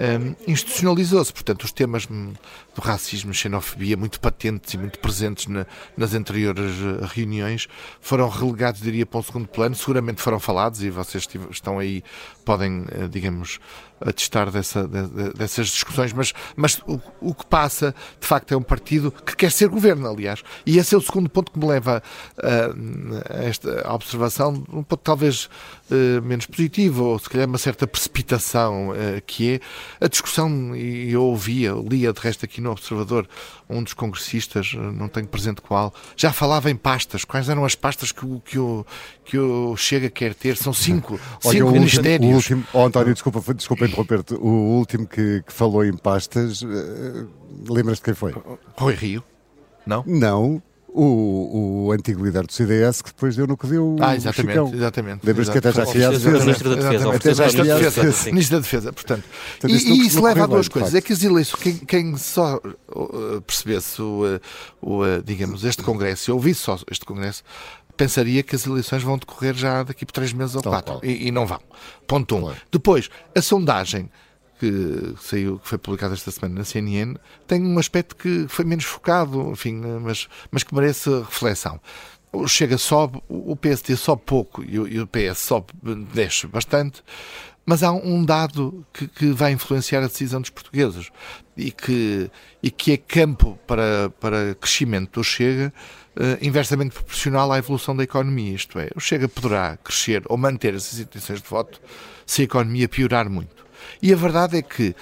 um, 0.00 0.34
institucionalizou-se. 0.50 1.32
Portanto, 1.32 1.64
os 1.64 1.72
temas 1.72 2.06
do 2.06 2.80
racismo, 2.80 3.34
xenofobia, 3.34 3.96
muito 3.96 4.18
patentes 4.18 4.72
e 4.74 4.78
muito 4.78 4.98
presentes 4.98 5.46
na, 5.46 5.66
nas 5.96 6.14
anteriores 6.14 6.72
eh, 6.72 7.06
reuniões, 7.14 7.68
foram 8.00 8.28
relegados, 8.28 8.80
diria, 8.80 9.04
para 9.04 9.20
um 9.20 9.22
segundo 9.22 9.48
plano. 9.48 9.74
Seguramente 9.74 10.22
foram 10.22 10.40
falados 10.40 10.82
e 10.82 10.90
vocês 10.90 11.28
estão 11.50 11.78
aí, 11.78 12.02
podem, 12.44 12.86
eh, 12.90 13.08
digamos, 13.08 13.58
atestar 14.00 14.50
dessa, 14.50 14.88
dessas 14.88 15.68
discussões, 15.68 16.12
mas, 16.12 16.32
mas 16.56 16.78
o, 16.86 16.98
o, 17.20 17.34
que 17.34 17.44
passa, 17.44 17.94
de 18.18 18.26
facto, 18.26 18.52
é 18.54 18.56
um 18.56 18.62
partido 18.62 19.12
que 19.12 19.36
quer 19.36 19.52
ser 19.52 19.68
governo, 19.68 20.08
aliás. 20.08 20.42
E 20.64 20.78
esse 20.78 20.94
é 20.94 20.98
o 20.98 21.02
segundo 21.02 21.28
ponto 21.28 21.52
que 21.52 21.58
me 21.58 21.66
leva 21.66 22.02
a, 22.38 23.34
a 23.34 23.44
esta 23.44 23.92
observação, 23.92 24.64
um 24.72 24.82
ponto 24.82 25.02
talvez 25.02 25.50
uh, 25.90 26.22
menos 26.22 26.46
positivo, 26.46 27.04
ou 27.04 27.18
se 27.18 27.28
calhar 27.28 27.46
uma 27.46 27.58
certa 27.58 27.86
precipitação, 27.86 28.90
uh, 28.90 28.94
que 29.26 29.54
é 29.54 30.04
a 30.04 30.08
discussão, 30.08 30.74
e 30.74 31.12
eu 31.12 31.22
ouvia, 31.22 31.72
lia 31.72 32.12
de 32.12 32.20
resto 32.20 32.44
aqui 32.44 32.60
no 32.60 32.70
Observador, 32.70 33.28
um 33.68 33.82
dos 33.82 33.92
congressistas, 33.92 34.74
não 34.74 35.08
tenho 35.08 35.26
presente 35.26 35.60
qual, 35.60 35.94
já 36.16 36.32
falava 36.32 36.70
em 36.70 36.76
pastas. 36.76 37.24
Quais 37.24 37.48
eram 37.48 37.64
as 37.64 37.74
pastas 37.74 38.12
que 38.12 38.24
o, 38.24 38.40
que 38.40 38.58
o, 38.58 38.84
que 39.24 39.38
o 39.38 39.76
Chega 39.76 40.10
quer 40.10 40.34
ter? 40.34 40.56
São 40.56 40.72
cinco, 40.72 41.20
Olha, 41.44 41.58
cinco 41.58 41.70
ministérios. 41.70 42.34
Último, 42.34 42.60
último, 42.60 42.66
oh, 42.72 42.86
António, 42.86 43.12
desculpa, 43.12 43.54
desculpa 43.54 43.84
interromper-te. 43.86 44.34
O 44.34 44.48
último 44.48 45.06
que, 45.06 45.42
que, 45.46 45.52
falou 45.52 45.84
em 45.84 45.96
pastas, 45.96 46.62
uh, 46.62 47.28
lembras-te 47.68 48.00
de 48.00 48.04
quem 48.06 48.14
foi? 48.14 48.34
Rui 48.76 48.94
Rio. 48.94 49.24
Não? 49.86 50.04
Não, 50.06 50.62
o, 50.92 51.86
o 51.86 51.92
antigo 51.92 52.24
líder 52.24 52.46
do 52.46 52.52
CDS 52.52 53.02
que 53.02 53.10
depois 53.10 53.36
deu 53.36 53.46
no 53.46 53.56
que 53.56 53.66
deu 53.66 53.96
ah, 54.00 54.14
exatamente, 54.14 54.58
o 54.58 54.74
exatamente. 54.74 55.26
Lembras 55.26 55.48
que 55.48 55.58
até 55.58 55.72
já 55.72 55.82
a 55.82 55.84
defesa. 55.84 56.30
Ministro 56.30 56.70
da 56.70 56.76
Defesa. 56.76 57.14
Até 57.14 57.34
já 57.34 57.44
a 57.44 57.78
defesa. 57.78 58.30
Ministro 58.30 58.56
da 58.56 58.60
Defesa, 58.62 58.92
portanto. 58.92 59.24
portanto 59.60 59.70
e, 59.70 59.90
e 59.90 60.06
isso 60.06 60.22
leva 60.22 60.44
a 60.44 60.46
duas 60.46 60.68
coisas. 60.68 60.94
É 60.94 61.00
que 61.00 61.12
as 61.12 61.22
eleições, 61.22 61.62
quem, 61.62 61.76
quem 61.76 62.16
só 62.16 62.56
uh, 62.56 63.40
percebesse 63.42 64.00
o, 64.00 64.24
uh, 64.24 64.40
o, 64.80 65.04
uh, 65.04 65.22
digamos, 65.22 65.64
este 65.64 65.82
Congresso, 65.82 66.30
e 66.30 66.32
ouvisse 66.32 66.60
só 66.60 66.78
este 66.90 67.04
Congresso, 67.04 67.42
pensaria 67.96 68.42
que 68.42 68.56
as 68.56 68.66
eleições 68.66 69.02
vão 69.02 69.18
decorrer 69.18 69.54
já 69.54 69.82
daqui 69.82 70.06
por 70.06 70.12
três 70.12 70.32
meses 70.32 70.54
ou 70.54 70.62
quatro. 70.62 71.00
E, 71.02 71.28
e, 71.28 71.30
não 71.30 71.46
vão. 71.46 71.60
Ponto 72.06 72.36
um. 72.36 72.40
Claro. 72.40 72.56
Depois, 72.72 73.10
a 73.36 73.42
sondagem 73.42 74.10
que 74.60 75.14
saiu, 75.18 75.58
que 75.58 75.66
foi 75.66 75.78
publicada 75.78 76.12
esta 76.12 76.30
semana 76.30 76.56
na 76.56 76.64
CNN, 76.64 77.16
tem 77.46 77.62
um 77.64 77.78
aspecto 77.78 78.14
que 78.14 78.46
foi 78.46 78.64
menos 78.66 78.84
focado, 78.84 79.50
enfim, 79.50 79.80
mas, 80.02 80.28
mas 80.50 80.62
que 80.62 80.74
merece 80.74 81.08
reflexão. 81.20 81.80
O 82.30 82.46
Chega 82.46 82.76
sobe, 82.76 83.20
o 83.26 83.56
PSD 83.56 83.96
sobe 83.96 84.22
pouco 84.24 84.62
e 84.62 84.78
o, 85.00 85.06
PS 85.06 85.38
sobe, 85.38 85.72
desce 86.12 86.46
bastante, 86.46 87.02
mas 87.64 87.82
há 87.82 87.90
um 87.90 88.24
dado 88.24 88.86
que, 88.92 89.08
que, 89.08 89.32
vai 89.32 89.52
influenciar 89.52 90.00
a 90.00 90.06
decisão 90.06 90.40
dos 90.40 90.50
portugueses 90.50 91.10
e 91.56 91.72
que, 91.72 92.30
e 92.62 92.70
que 92.70 92.92
é 92.92 92.96
campo 92.96 93.58
para, 93.66 94.10
para 94.20 94.54
crescimento 94.54 95.20
do 95.20 95.24
Chega 95.24 95.72
uh, 96.16 96.38
inversamente 96.40 96.94
proporcional 96.94 97.50
à 97.50 97.58
evolução 97.58 97.96
da 97.96 98.04
economia. 98.04 98.54
Isto 98.54 98.78
é, 98.78 98.90
o 98.94 99.00
Chega 99.00 99.28
poderá 99.28 99.76
crescer 99.78 100.22
ou 100.26 100.36
manter 100.36 100.74
essas 100.74 100.98
intenções 101.00 101.42
de 101.42 101.48
voto 101.48 101.80
se 102.26 102.42
a 102.42 102.44
economia 102.44 102.88
piorar 102.88 103.28
muito. 103.28 103.69
E 104.02 104.12
a 104.12 104.16
verdade 104.16 104.58
é 104.58 104.62
que 104.62 104.94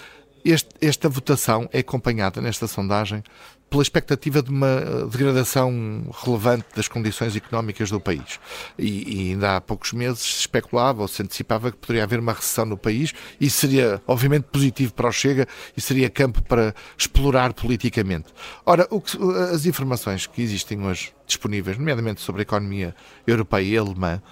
este, 0.45 0.71
esta 0.81 1.09
votação 1.09 1.69
é 1.73 1.81
acompanhada 1.81 2.41
nesta 2.41 2.67
sondagem 2.67 3.23
pela 3.69 3.83
expectativa 3.83 4.43
de 4.43 4.51
uma 4.51 5.07
degradação 5.11 6.07
relevante 6.25 6.65
das 6.75 6.89
condições 6.89 7.37
económicas 7.37 7.91
do 7.91 8.01
país. 8.01 8.41
E, 8.79 9.27
e 9.27 9.31
ainda 9.31 9.57
há 9.57 9.61
poucos 9.61 9.93
meses 9.93 10.21
se 10.21 10.41
especulava 10.41 11.03
ou 11.03 11.09
se 11.09 11.23
antecipava 11.23 11.71
que 11.71 11.77
poderia 11.77 12.05
haver 12.05 12.19
uma 12.19 12.33
recessão 12.33 12.65
no 12.65 12.79
país 12.79 13.13
e 13.41 13.51
seria, 13.51 14.01
obviamente, 14.07 14.45
positivo 14.45 14.95
para 14.95 15.09
o 15.09 15.13
Chega 15.13 15.47
e 15.77 15.81
seria 15.81 16.09
campo 16.09 16.43
para 16.43 16.75
explorar 16.97 17.53
politicamente. 17.53 18.29
Ora, 18.65 18.87
que, 18.87 19.19
as 19.53 19.67
informações 19.67 20.27
que 20.27 20.41
existem 20.41 20.83
hoje 20.83 21.13
disponíveis, 21.27 21.77
nomeadamente 21.77 22.23
sobre 22.23 22.41
a 22.41 22.45
economia 22.45 22.95
europeia 23.27 23.75
e 23.75 23.77
alemã, 23.77 24.23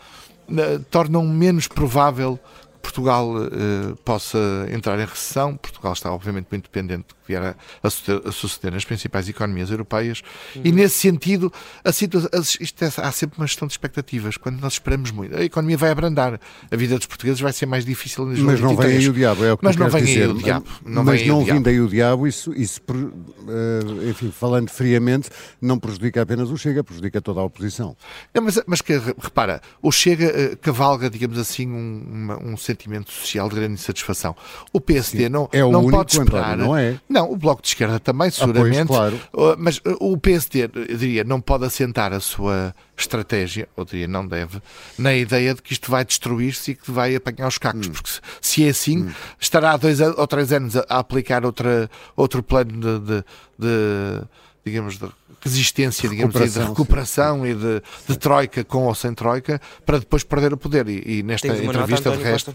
eh, 0.48 0.80
tornam 0.90 1.26
menos 1.26 1.66
provável 1.66 2.38
Portugal 2.86 3.28
uh, 3.34 3.96
possa 4.04 4.38
entrar 4.70 4.96
em 5.00 5.04
recessão. 5.04 5.56
Portugal 5.56 5.92
está, 5.92 6.12
obviamente, 6.12 6.46
muito 6.48 6.64
dependente 6.64 7.08
do 7.08 7.14
que 7.16 7.20
vier 7.26 7.42
a, 7.42 7.56
a, 7.82 7.90
suceder, 7.90 8.72
nas 8.72 8.84
principais 8.84 9.28
economias 9.28 9.70
europeias. 9.70 10.22
Uhum. 10.54 10.62
E, 10.64 10.70
nesse 10.70 10.98
sentido, 10.98 11.52
a 11.82 11.90
situação, 11.90 12.30
é, 12.32 13.08
há 13.08 13.10
sempre 13.10 13.38
uma 13.38 13.46
gestão 13.46 13.66
de 13.66 13.74
expectativas. 13.74 14.36
Quando 14.36 14.60
nós 14.60 14.74
esperamos 14.74 15.10
muito, 15.10 15.36
a 15.36 15.42
economia 15.42 15.76
vai 15.76 15.90
abrandar. 15.90 16.40
A 16.70 16.76
vida 16.76 16.96
dos 16.96 17.06
portugueses 17.06 17.40
vai 17.40 17.52
ser 17.52 17.66
mais 17.66 17.84
difícil 17.84 18.32
em 18.32 18.40
Mas 18.40 18.60
não 18.60 18.76
vem 18.76 18.98
aí 18.98 19.08
o 19.08 19.12
diabo, 19.12 19.44
é 19.44 19.52
o 19.52 19.58
que 19.58 19.64
Mas 19.64 19.74
não 19.74 19.90
vem 19.90 20.04
dizer. 20.04 20.22
aí 20.22 20.28
o 20.28 20.34
diabo. 20.34 20.66
Não 20.84 21.04
mas 21.04 21.26
não 21.26 21.44
vindo 21.44 21.68
aí 21.68 21.80
o 21.80 21.88
diabo, 21.88 22.28
isso, 22.28 22.52
isso 22.54 22.80
uh, 22.88 24.08
enfim, 24.08 24.30
falando 24.30 24.70
friamente, 24.70 25.28
não 25.60 25.76
prejudica 25.76 26.22
apenas 26.22 26.50
o 26.50 26.56
Chega, 26.56 26.84
prejudica 26.84 27.20
toda 27.20 27.40
a 27.40 27.44
oposição. 27.44 27.96
É, 28.32 28.38
mas, 28.38 28.62
mas 28.64 28.80
que, 28.80 28.96
repara, 28.96 29.60
o 29.82 29.90
Chega 29.90 30.52
uh, 30.52 30.56
cavalga, 30.58 31.10
digamos 31.10 31.36
assim, 31.36 31.68
um, 31.68 32.06
uma, 32.08 32.42
um 32.42 32.56
sentimento 32.76 33.10
social 33.10 33.48
de 33.48 33.56
grande 33.56 33.74
insatisfação. 33.74 34.36
O 34.72 34.80
PSD 34.80 35.24
Sim, 35.24 35.28
não, 35.30 35.48
é 35.50 35.64
o 35.64 35.72
não 35.72 35.80
único, 35.80 35.96
pode 35.96 36.12
esperar. 36.12 36.56
Não 36.56 36.76
é? 36.76 37.00
Não, 37.08 37.32
o 37.32 37.36
Bloco 37.36 37.62
de 37.62 37.68
Esquerda 37.68 37.98
também, 37.98 38.30
seguramente. 38.30 38.82
Ah, 38.82 38.86
pois, 38.86 39.20
claro. 39.32 39.56
Mas 39.58 39.78
uh, 39.78 39.96
o 40.00 40.18
PSD, 40.18 40.70
eu 40.88 40.96
diria, 40.96 41.24
não 41.24 41.40
pode 41.40 41.64
assentar 41.64 42.12
a 42.12 42.20
sua 42.20 42.74
estratégia, 42.96 43.68
ou 43.76 43.84
diria 43.84 44.06
não 44.06 44.26
deve, 44.26 44.60
na 44.98 45.14
ideia 45.14 45.54
de 45.54 45.62
que 45.62 45.72
isto 45.72 45.90
vai 45.90 46.04
destruir-se 46.04 46.72
e 46.72 46.74
que 46.74 46.90
vai 46.90 47.14
apanhar 47.14 47.48
os 47.48 47.58
cacos, 47.58 47.88
hum. 47.88 47.92
porque 47.92 48.10
se 48.40 48.64
é 48.64 48.68
assim, 48.68 49.04
hum. 49.04 49.12
estará 49.40 49.72
há 49.72 49.76
dois 49.76 50.00
ou 50.00 50.26
três 50.26 50.52
anos 50.52 50.76
a, 50.76 50.84
aplicar 50.88 51.44
outra, 51.44 51.90
outro 52.14 52.42
plano 52.42 53.00
de, 53.00 53.06
de, 53.06 53.24
de 53.58 54.26
digamos, 54.64 54.98
de 54.98 55.08
resistência, 55.46 56.08
digamos 56.08 56.34
assim, 56.36 56.60
de 56.60 56.66
recuperação 56.66 57.46
e 57.46 57.54
de, 57.54 57.82
de, 58.08 58.18
troika 58.18 58.64
com 58.64 58.84
ou 58.84 58.94
sem 58.94 59.14
troika, 59.14 59.60
para 59.84 59.98
depois 59.98 60.24
perder 60.24 60.52
o 60.52 60.56
poder. 60.56 60.88
E, 60.88 61.18
e 61.18 61.22
nesta 61.22 61.48
entrevista, 61.48 62.10
de 62.10 62.22
resto. 62.22 62.54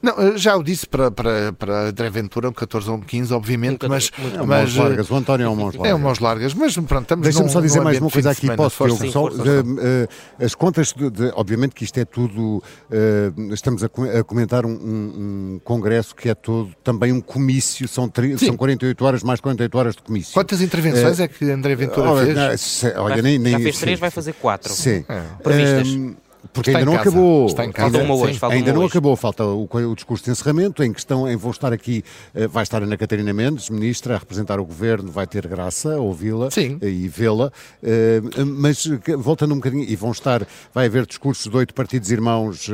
Não, 0.00 0.18
eh, 0.20 0.36
já 0.36 0.56
o 0.56 0.62
disse 0.62 0.86
para, 0.86 1.10
para, 1.10 1.52
para 1.52 1.88
André 1.88 2.10
Ventura, 2.10 2.48
um 2.48 2.52
14 2.52 2.90
ou 2.90 2.96
um 2.96 3.00
15, 3.00 3.32
obviamente, 3.32 3.86
um 3.86 3.88
mas. 3.88 4.10
É 4.34 4.42
mas 4.44 4.74
largas. 4.74 5.10
O 5.10 5.14
António 5.16 5.44
é 5.44 5.48
um 5.48 5.56
mãos 5.56 5.74
largas. 5.74 5.90
É 5.90 5.94
um 5.94 5.98
mãos 5.98 6.18
largas, 6.18 6.54
mas 6.54 6.74
pronto, 6.74 7.02
estamos 7.02 7.24
Deixa-me 7.24 7.48
só 7.48 7.60
dizer 7.60 7.80
mais 7.80 7.98
uma 8.00 8.10
coisa 8.10 8.30
aqui, 8.30 8.54
posso, 8.56 8.86
eu, 8.86 9.10
só, 9.10 9.28
de, 9.28 9.38
uh, 9.38 10.44
As 10.44 10.54
contas, 10.54 10.92
de, 10.92 11.10
de, 11.10 11.32
obviamente 11.34 11.74
que 11.74 11.84
isto 11.84 11.98
é 11.98 12.04
tudo. 12.04 12.62
Uh, 12.90 13.52
estamos 13.52 13.82
a, 13.84 13.86
a 13.86 14.24
comentar 14.24 14.66
um, 14.66 14.70
um, 14.70 15.54
um, 15.54 15.60
congresso 15.62 16.14
que 16.14 16.28
é 16.28 16.34
todo 16.34 16.70
também 16.82 17.12
um 17.12 17.20
comício, 17.20 17.86
são, 17.86 18.08
tri, 18.08 18.38
são 18.38 18.56
48 18.56 19.04
horas 19.04 19.22
mais 19.22 19.40
48 19.40 19.78
horas 19.78 19.96
de 19.96 20.02
comício. 20.02 20.34
Quantas 20.34 20.60
intervenções 20.60 21.18
uh, 21.18 21.22
é 21.22 21.28
que 21.28 21.50
André 21.50 21.74
Ventura 21.74 22.11
fez? 22.16 22.34
Não, 22.34 22.56
se, 22.58 22.86
olha, 22.86 23.14
vai, 23.14 23.22
nem, 23.22 23.38
nem, 23.38 23.52
já 23.52 23.58
fez 23.60 23.78
três, 23.78 23.98
sim, 23.98 24.00
vai 24.00 24.10
fazer 24.10 24.32
quatro. 24.34 24.72
Sim. 24.72 25.04
É. 25.08 25.22
Previstas. 25.42 25.88
Um, 25.88 26.14
porque 26.52 26.70
ainda 26.70 26.84
não 26.84 26.94
casa. 26.94 27.08
acabou. 27.08 27.46
Está 27.46 27.64
em 27.64 27.72
casa. 27.72 27.98
Ainda, 27.98 28.12
hoje, 28.12 28.38
ainda 28.42 28.72
não 28.72 28.80
hoje. 28.80 28.90
acabou. 28.90 29.16
Falta 29.16 29.44
o, 29.44 29.68
o, 29.70 29.94
discurso 29.94 30.24
de 30.24 30.30
encerramento. 30.30 30.82
Em 30.82 30.92
questão, 30.92 31.28
em 31.28 31.36
vou 31.36 31.50
estar 31.50 31.72
aqui, 31.72 32.04
uh, 32.34 32.48
vai 32.48 32.62
estar 32.62 32.82
Ana 32.82 32.96
Catarina 32.96 33.32
Mendes, 33.32 33.70
ministra, 33.70 34.16
a 34.16 34.18
representar 34.18 34.58
o 34.58 34.64
governo. 34.64 35.10
Vai 35.10 35.26
ter 35.26 35.46
graça 35.46 35.96
ouvi-la 36.00 36.48
e 36.56 37.08
vê-la. 37.08 37.52
Uh, 37.82 38.46
mas 38.46 38.86
voltando 39.18 39.52
um 39.52 39.56
bocadinho, 39.56 39.84
e 39.84 39.94
vão 39.94 40.10
estar, 40.10 40.46
vai 40.74 40.86
haver 40.86 41.06
discursos 41.06 41.50
de 41.50 41.56
oito 41.56 41.74
partidos 41.74 42.10
irmãos, 42.10 42.68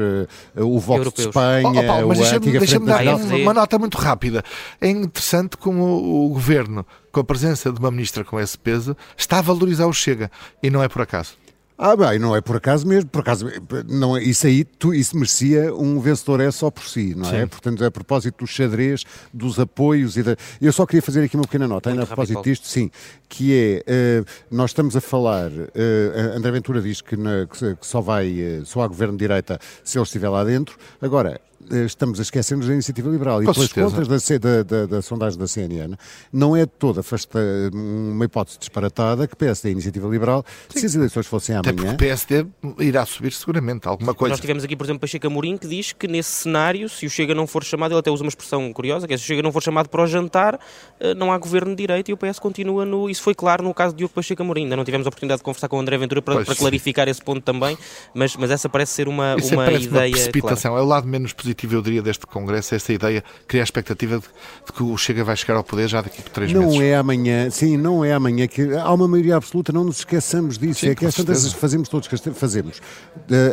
o 0.57 0.79
Vox 0.79 0.99
Europeus. 0.99 1.15
de 1.15 1.29
Espanha, 1.29 1.69
oh, 1.69 1.79
oh, 1.79 1.87
Paulo, 1.87 2.09
mas 2.09 2.19
deixa-me 2.19 2.53
deixa 2.53 2.81
dar 2.81 3.03
uma, 3.03 3.35
uma 3.37 3.55
nota 3.55 3.79
muito 3.79 3.99
rápida. 3.99 4.43
É 4.81 4.89
interessante 4.89 5.57
como 5.57 5.83
o, 5.83 6.27
o 6.27 6.29
governo, 6.31 6.87
com 7.13 7.21
a 7.21 7.25
presença 7.25 7.73
de 7.73 7.79
uma 7.79 7.91
ministra 7.91 8.25
com 8.25 8.39
esse 8.41 8.57
peso, 8.57 8.97
está 9.17 9.39
a 9.39 9.43
valorizar 9.43 9.87
o 9.87 9.93
Chega. 9.93 10.31
E 10.63 10.71
não 10.71 10.83
é 10.83 10.89
por 10.89 11.03
acaso. 11.03 11.37
Ah, 11.81 11.95
bem, 11.95 12.19
não 12.19 12.35
é 12.35 12.41
por 12.41 12.57
acaso 12.57 12.85
mesmo, 12.85 13.09
por 13.09 13.21
acaso, 13.21 13.47
não 13.89 14.17
é, 14.17 14.23
isso 14.25 14.49
aí, 14.49 14.65
tu, 14.65 14.93
isso 14.93 15.15
merecia 15.15 15.73
um 15.73 16.01
vencedor 16.01 16.41
é 16.41 16.51
só 16.51 16.73
por 16.73 16.83
si, 16.83 17.15
não 17.15 17.29
é? 17.31 17.43
Sim. 17.43 17.47
Portanto, 17.47 17.85
a 17.85 17.91
propósito 17.91 18.45
do 18.45 18.49
xadrez, 18.49 19.05
dos 19.33 19.61
apoios 19.61 20.17
e 20.17 20.25
da... 20.25 20.37
Eu 20.61 20.73
só 20.73 20.85
queria 20.85 21.01
fazer 21.01 21.23
aqui 21.23 21.37
uma 21.37 21.45
pequena 21.45 21.69
nota, 21.69 21.91
ainda 21.91 22.03
a 22.03 22.07
propósito 22.07 22.43
disto, 22.43 22.67
sim, 22.67 22.91
que 23.29 23.85
é, 23.87 24.23
uh, 24.23 24.27
nós 24.51 24.71
estamos 24.71 24.97
a 24.97 25.01
falar, 25.01 25.53
uh, 25.53 26.37
André 26.37 26.51
Ventura 26.51 26.83
diz 26.83 27.01
que, 27.01 27.17
na, 27.17 27.47
que 27.47 27.87
só 27.87 28.01
vai, 28.01 28.29
uh, 28.29 28.67
só 28.67 28.83
há 28.83 28.89
governo 28.89 29.13
de 29.13 29.21
direita 29.21 29.61
se 29.85 29.99
ele 29.99 30.03
estiver 30.03 30.29
lá 30.29 30.43
dentro, 30.43 30.77
agora, 31.01 31.41
estamos 31.85 32.19
a 32.19 32.23
esquecer-nos 32.23 32.67
da 32.67 32.73
iniciativa 32.73 33.09
liberal. 33.09 33.37
Com 33.37 33.43
e 33.43 33.55
pelas 33.55 33.71
certeza. 33.71 33.91
contas 33.91 34.39
da, 34.39 34.39
da, 34.39 34.63
da, 34.63 34.87
da, 34.87 35.03
sondagem 35.03 35.39
da 35.39 35.47
CNN, 35.47 35.97
não 36.33 36.57
é 36.57 36.67
toda 36.67 37.01
afasta, 37.01 37.39
uma 37.73 38.25
hipótese 38.25 38.59
disparatada 38.59 39.27
que 39.27 39.37
PSD 39.37 39.69
e 39.69 39.71
a 39.71 39.73
iniciativa 39.73 40.09
liberal, 40.09 40.45
Sim. 40.69 40.81
se 40.81 40.87
as 40.87 40.95
eleições 40.95 41.27
fossem 41.27 41.55
amanhã. 41.55 41.71
Até 41.71 41.73
porque 41.73 41.95
o 41.95 41.97
PSD 41.97 42.47
irá 42.81 43.05
subir 43.05 43.33
seguramente 43.33 43.87
alguma 43.89 44.15
coisa. 44.15 44.33
Nós 44.33 44.41
tivemos 44.41 44.65
aqui, 44.65 44.77
por 44.77 44.85
exemplo, 44.85 45.01
Pacheco 45.01 45.27
Amorim 45.27 45.57
que 45.57 45.67
diz 45.67 45.93
que 45.93 46.07
nesse 46.07 46.31
cenário, 46.31 46.89
se 46.89 47.07
o 47.07 47.11
Chega 47.11 47.35
não 47.35 47.47
for 47.47 47.65
chamado, 47.65 47.93
ele 47.93 48.01
até 48.01 48.11
usa 48.11 48.23
uma 48.23 48.29
expressão 48.29 48.73
curiosa, 48.73 49.07
que 49.07 49.15
é 49.15 49.17
se 49.17 49.25
o 49.25 49.27
Chega 49.27 49.43
não 49.43 49.53
for 49.53 49.63
chamado 49.63 49.89
para 49.89 50.03
o 50.03 50.07
jantar, 50.07 50.59
eh, 51.01 51.15
não 51.15 51.33
há 51.33 51.39
governo 51.39 51.71
de 51.71 51.77
direito 51.77 52.11
e 52.11 52.15
o 52.15 52.17
PS 52.17 52.39
continua 52.39 52.85
no. 52.85 53.11
Isso 53.11 53.23
foi 53.23 53.35
claro 53.35 53.63
no 53.63 53.75
caso 53.75 53.95
de 53.95 53.99
Diogo 53.99 54.15
Pacheco 54.15 54.43
Amorim. 54.43 54.65
Ainda 54.65 54.77
não 54.77 54.85
tivemos 54.85 55.07
a 55.07 55.09
oportunidade 55.09 55.39
de 55.39 55.45
conversar 55.45 55.69
com 55.69 55.77
o 55.77 55.81
André 55.81 55.99
Ventura 55.99 56.23
para, 56.23 56.45
para 56.45 56.55
clarificar 56.55 57.09
esse 57.09 57.23
ponto 57.23 57.41
também, 57.43 57.77
mas, 58.15 58.37
mas 58.37 58.51
essa 58.51 58.69
parece 58.69 58.93
ser 58.93 59.09
uma, 59.09 59.37
Isso 59.39 59.55
uma 59.55 59.65
parece 59.65 59.87
ideia. 59.87 60.09
Uma 60.09 60.13
precipitação. 60.13 60.71
Clara. 60.73 60.83
É 60.83 60.87
o 60.87 60.89
lado 60.89 61.07
menos 61.07 61.33
positivo, 61.33 61.48
eu 61.71 61.83
diria, 61.83 62.03
deste 62.03 62.27
Congresso, 62.27 62.75
esta 62.75 62.93
ideia, 62.93 63.23
criar 63.47 63.63
a 63.63 63.65
expectativa 63.65 64.19
de, 64.19 64.25
de, 64.67 64.73
que 64.73 64.83
o 64.83 64.97
Chega 64.97 65.25
vai 65.25 65.37
chegar 65.37 65.57
ao 65.57 65.65
poder 65.65 65.89
já 65.89 66.01
daqui 66.01 66.23
por 66.23 66.31
três 66.31 66.53
não 66.53 66.63
meses. 66.63 66.77
Não 66.77 66.83
é 66.83 66.95
amanhã, 66.95 67.51
sim, 67.51 67.77
não 67.77 68.05
é 68.05 68.13
amanhã 68.13 68.47
que 68.47 68.75
há 68.75 68.93
uma 68.93 69.09
maioria 69.09 69.37
absoluta, 69.37 69.73
não 69.73 69.85
nos 69.85 69.99
esqueçamos 69.99 70.59
disso. 70.59 70.81
Sim, 70.81 70.91
é 70.91 70.95
que 70.95 71.07
às 71.07 71.15
tantas 71.15 71.53
fazemos 71.53 71.89
todos, 71.89 72.09
fazemos. 72.35 72.81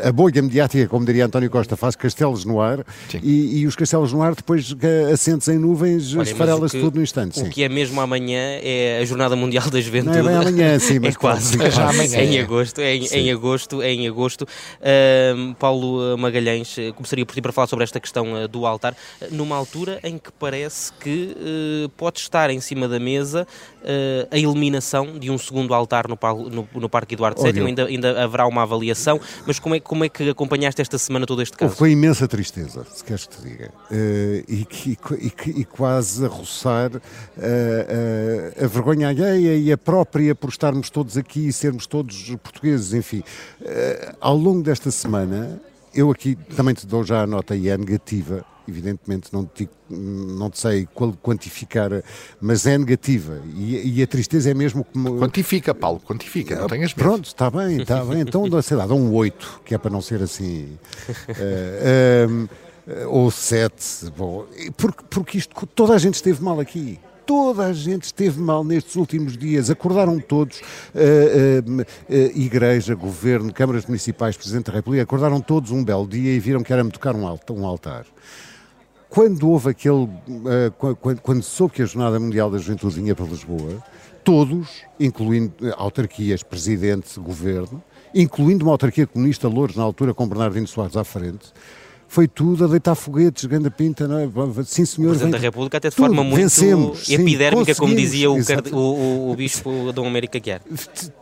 A 0.03 0.11
bolha 0.11 0.41
mediática, 0.41 0.87
como 0.87 1.05
diria 1.05 1.25
António 1.25 1.49
Costa, 1.49 1.75
faz 1.75 1.95
castelos 1.95 2.45
no 2.45 2.61
ar 2.61 2.85
e, 3.21 3.59
e, 3.59 3.67
os 3.67 3.75
castelos 3.75 4.11
no 4.11 4.21
ar 4.21 4.35
depois 4.35 4.75
assentes 5.11 5.47
em 5.47 5.57
nuvens, 5.57 6.13
esfarelas 6.13 6.71
tudo 6.71 6.97
no 6.97 7.03
instante. 7.03 7.39
Sim. 7.39 7.47
O 7.47 7.49
que 7.49 7.63
é 7.63 7.69
mesmo 7.69 7.99
amanhã 8.01 8.59
é 8.61 8.99
a 9.01 9.05
Jornada 9.05 9.35
Mundial 9.35 9.69
da 9.69 9.79
Juventude. 9.79 10.17
Não 10.17 10.29
é 10.29 10.35
amanhã, 10.35 10.79
sim, 10.79 10.99
mas 11.01 11.15
é 11.15 11.17
quase. 11.17 11.63
É 11.63 11.71
já 11.71 11.89
amanhã. 11.89 12.19
Em 12.19 12.39
agosto, 12.39 12.81
é 12.81 12.95
em, 12.95 13.05
em 13.05 13.31
agosto, 13.31 13.81
é 13.81 13.91
em 13.91 14.07
agosto. 14.07 14.43
Uh, 14.43 15.53
Paulo 15.55 16.17
Magalhães, 16.17 16.75
começaria 16.95 17.25
por 17.25 17.33
ti 17.33 17.41
para 17.41 17.51
falar 17.51 17.67
sobre 17.67 17.83
esta 17.85 17.99
questão 17.99 18.33
uh, 18.33 18.47
do 18.47 18.65
altar 18.65 18.95
numa 19.31 19.55
altura 19.55 19.99
em 20.03 20.17
que 20.17 20.31
parece 20.31 20.91
que 20.93 21.35
uh, 21.35 21.89
pode 21.89 22.19
estar 22.19 22.49
em 22.49 22.59
cima 22.59 22.87
da 22.87 22.99
mesa 22.99 23.47
a 24.31 24.35
eliminação 24.35 25.19
de 25.19 25.29
um 25.29 25.37
segundo 25.37 25.71
altar 25.71 26.07
no, 26.07 26.17
no, 26.49 26.67
no 26.73 26.89
Parque 26.89 27.13
Eduardo 27.13 27.39
VII, 27.39 27.67
ainda, 27.67 27.85
ainda 27.85 28.23
haverá 28.23 28.47
uma 28.47 28.63
avaliação, 28.63 29.21
mas 29.45 29.59
como 29.59 29.75
é, 29.75 29.79
como 29.79 30.03
é 30.03 30.09
que 30.09 30.27
acompanhaste 30.27 30.81
esta 30.81 30.97
semana 30.97 31.27
todo 31.27 31.39
este 31.39 31.55
caso? 31.55 31.75
Foi 31.75 31.91
imensa 31.91 32.27
tristeza, 32.27 32.83
se 32.91 33.03
queres 33.03 33.27
que 33.27 33.37
te 33.37 33.43
diga, 33.43 33.71
e, 34.49 34.67
e, 34.87 35.59
e, 35.59 35.65
quase 35.65 36.25
a 36.25 36.27
roçar 36.27 36.89
a 38.57 38.67
vergonha 38.67 39.09
alheia 39.09 39.55
e 39.55 39.71
a 39.71 39.77
própria 39.77 40.33
por 40.33 40.49
estarmos 40.49 40.89
todos 40.89 41.15
aqui 41.15 41.49
e 41.49 41.53
sermos 41.53 41.85
todos 41.85 42.35
portugueses, 42.41 42.91
enfim. 42.91 43.23
ao 44.19 44.35
longo 44.35 44.63
desta 44.63 44.89
semana, 44.89 45.61
eu 45.95 46.11
aqui 46.11 46.35
também 46.55 46.75
te 46.75 46.85
dou 46.85 47.03
já 47.03 47.21
a 47.21 47.27
nota 47.27 47.55
e 47.55 47.69
é 47.69 47.77
negativa, 47.77 48.45
evidentemente 48.67 49.33
não 49.33 49.45
te, 49.45 49.69
não 49.89 50.49
te 50.49 50.59
sei 50.59 50.87
quantificar, 51.21 51.89
mas 52.41 52.65
é 52.65 52.77
negativa. 52.77 53.41
E, 53.55 53.99
e 53.99 54.03
a 54.03 54.07
tristeza 54.07 54.51
é 54.51 54.53
mesmo 54.53 54.83
como... 54.83 55.19
Quantifica, 55.19 55.73
Paulo, 55.73 56.01
quantifica, 56.01 56.55
não 56.55 56.67
tenhas 56.67 56.93
medo. 56.93 57.03
Pronto, 57.03 57.25
está 57.25 57.49
bem, 57.49 57.81
está 57.81 58.03
bem, 58.03 58.21
então 58.21 58.61
sei 58.61 58.75
lá, 58.75 58.85
dá 58.85 58.93
um 58.93 59.13
8, 59.13 59.61
que 59.63 59.73
é 59.73 59.77
para 59.77 59.91
não 59.91 60.01
ser 60.01 60.21
assim... 60.21 60.77
Uh, 61.29 62.49
ou 63.07 63.31
7, 63.31 64.11
bom, 64.15 64.45
porque, 64.77 65.03
porque 65.09 65.37
isto, 65.39 65.65
toda 65.67 65.93
a 65.93 65.97
gente 65.97 66.15
esteve 66.15 66.43
mal 66.43 66.59
aqui 66.59 66.99
toda 67.25 67.65
a 67.65 67.73
gente 67.73 68.03
esteve 68.03 68.39
mal 68.39 68.63
nestes 68.63 68.95
últimos 68.95 69.37
dias, 69.37 69.69
acordaram 69.69 70.19
todos, 70.19 70.59
uh, 70.59 71.71
uh, 71.71 71.81
uh, 71.81 71.85
Igreja, 72.37 72.95
Governo, 72.95 73.51
Câmaras 73.51 73.85
Municipais, 73.85 74.37
Presidente 74.37 74.67
da 74.67 74.73
República, 74.73 75.03
acordaram 75.03 75.41
todos 75.41 75.71
um 75.71 75.83
belo 75.83 76.07
dia 76.07 76.31
e 76.33 76.39
viram 76.39 76.63
que 76.63 76.71
era-me 76.71 76.91
tocar 76.91 77.15
um 77.15 77.65
altar. 77.65 78.05
Quando 79.09 79.49
houve 79.49 79.69
aquele, 79.69 80.09
quando, 80.77 81.21
quando 81.21 81.41
soube 81.41 81.75
que 81.75 81.81
a 81.81 81.85
Jornada 81.85 82.19
Mundial 82.19 82.51
da 82.51 82.57
Juventude 82.57 82.95
vinha 82.95 83.15
para 83.15 83.25
Lisboa, 83.25 83.81
todos, 84.25 84.81
incluindo 84.99 85.53
autarquias, 85.77 86.43
Presidente, 86.43 87.17
Governo, 87.19 87.81
incluindo 88.13 88.65
uma 88.65 88.73
autarquia 88.73 89.07
comunista 89.07 89.47
Louros, 89.47 89.75
na 89.75 89.83
altura 89.83 90.13
com 90.13 90.27
Bernardino 90.27 90.67
Soares 90.67 90.97
à 90.97 91.03
frente, 91.05 91.53
foi 92.07 92.27
tudo 92.27 92.65
a 92.65 92.67
deitar 92.67 92.95
foguetes, 92.95 93.45
grande 93.45 93.69
pinta, 93.69 94.07
não 94.07 94.19
é? 94.19 94.63
Sim, 94.63 94.85
senhor. 94.85 95.07
O 95.07 95.11
Presidente 95.11 95.31
vem... 95.31 95.41
da 95.41 95.47
República 95.47 95.77
até 95.77 95.89
de 95.89 95.95
forma 95.95 96.23
muito 96.23 96.41
vencemos, 96.41 97.09
epidérmica, 97.09 97.73
sim, 97.73 97.79
como 97.79 97.95
dizia 97.95 98.31
o, 98.31 98.37
exatamente. 98.37 98.73
o, 98.73 98.77
o, 98.77 99.31
o 99.31 99.35
Bispo 99.35 99.91
Dom 99.91 100.07
América 100.07 100.39
Guiar. 100.39 100.61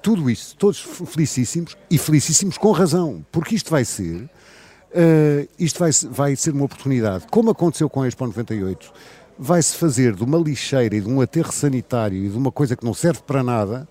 Tudo 0.02 0.30
isso, 0.30 0.56
todos 0.58 0.80
felicíssimos 0.80 1.78
e 1.90 1.98
felicíssimos 1.98 2.58
com 2.58 2.72
razão, 2.72 3.25
porque 3.32 3.56
isto 3.56 3.72
vai 3.72 3.86
ser, 3.86 4.22
uh, 4.22 5.48
isto 5.58 5.80
vai, 5.80 5.92
vai 6.12 6.36
ser 6.36 6.52
uma 6.52 6.66
oportunidade, 6.66 7.25
como 7.32 7.50
aconteceu 7.50 7.90
com 7.90 8.02
a 8.02 8.08
Expo 8.08 8.25
98, 8.25 8.92
vai-se 9.38 9.75
fazer 9.75 10.13
de 10.13 10.24
uma 10.24 10.38
lixeira 10.38 10.96
e 10.96 11.02
de 11.02 11.10
um 11.10 11.22
aterro 11.22 11.52
sanitário 11.52 12.24
e 12.24 12.30
de 12.30 12.38
uma 12.38 12.52
coisa 12.52 12.75
que 12.75 12.86
não 12.86 12.94
serve 12.94 13.22
para 13.25 13.42
nada, 13.42 13.88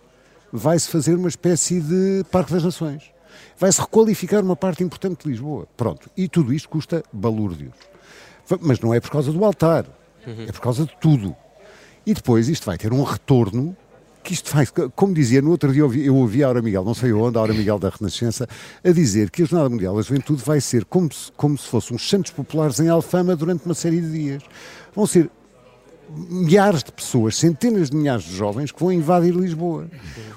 vai-se 0.53 0.89
fazer 0.89 1.15
uma 1.15 1.29
espécie 1.29 1.81
de 1.81 2.25
Parque 2.31 2.53
das 2.53 2.63
Nações 2.63 3.13
vai-se 3.59 3.81
requalificar 3.81 4.43
uma 4.43 4.57
parte 4.57 4.83
importante 4.83 5.25
de 5.25 5.31
Lisboa. 5.31 5.67
Pronto. 5.77 6.11
E 6.17 6.29
tudo 6.29 6.53
isto 6.53 6.69
custa 6.69 7.03
balúrdios. 7.13 7.75
Mas 8.61 8.81
não 8.81 8.93
é 8.93 9.01
por 9.01 9.11
causa 9.11 9.33
do 9.33 9.45
altar, 9.45 9.87
uhum. 10.27 10.47
é 10.49 10.53
por 10.53 10.61
causa 10.61 10.85
de 10.85 10.97
tudo. 11.01 11.35
E 12.05 12.13
depois 12.13 12.49
isto 12.49 12.67
vai 12.67 12.77
ter 12.77 12.93
um 12.93 13.03
retorno 13.03 13.77
que 14.23 14.35
isto 14.35 14.55
vai, 14.55 14.67
como 14.95 15.13
dizia 15.13 15.43
no 15.43 15.51
outro 15.51 15.73
dia, 15.73 15.83
eu 15.83 16.15
ouvi 16.15 16.45
a 16.45 16.47
Aura 16.47 16.63
Miguel, 16.63 16.85
não 16.85 16.95
sei 16.95 17.13
onde, 17.13 17.37
a 17.37 17.41
Aura 17.41 17.53
Miguel 17.53 17.79
da 17.79 17.89
Renascença, 17.89 18.49
a 18.85 18.91
dizer 18.91 19.31
que 19.31 19.43
a 19.43 19.45
Jornada 19.45 19.69
Mundial 19.69 19.97
da 19.97 20.03
Juventude 20.03 20.43
vai 20.45 20.61
ser 20.61 20.85
como 20.85 21.13
se, 21.13 21.33
como 21.33 21.59
se 21.59 21.67
fossem 21.67 21.97
uns 21.97 22.09
santos 22.09 22.31
populares 22.31 22.79
em 22.79 22.89
Alfama 22.89 23.35
durante 23.35 23.65
uma 23.67 23.75
série 23.75 24.01
de 24.01 24.13
dias. 24.13 24.43
Vão 24.95 25.07
ser 25.07 25.29
milhares 26.11 26.83
de 26.83 26.93
pessoas, 26.93 27.37
centenas 27.37 27.91
de 27.91 27.97
milhares 27.97 28.25
de 28.25 28.37
jovens 28.37 28.71
que 28.71 28.81
vão 28.81 28.93
invadir 28.93 29.35
Lisboa. 29.35 29.89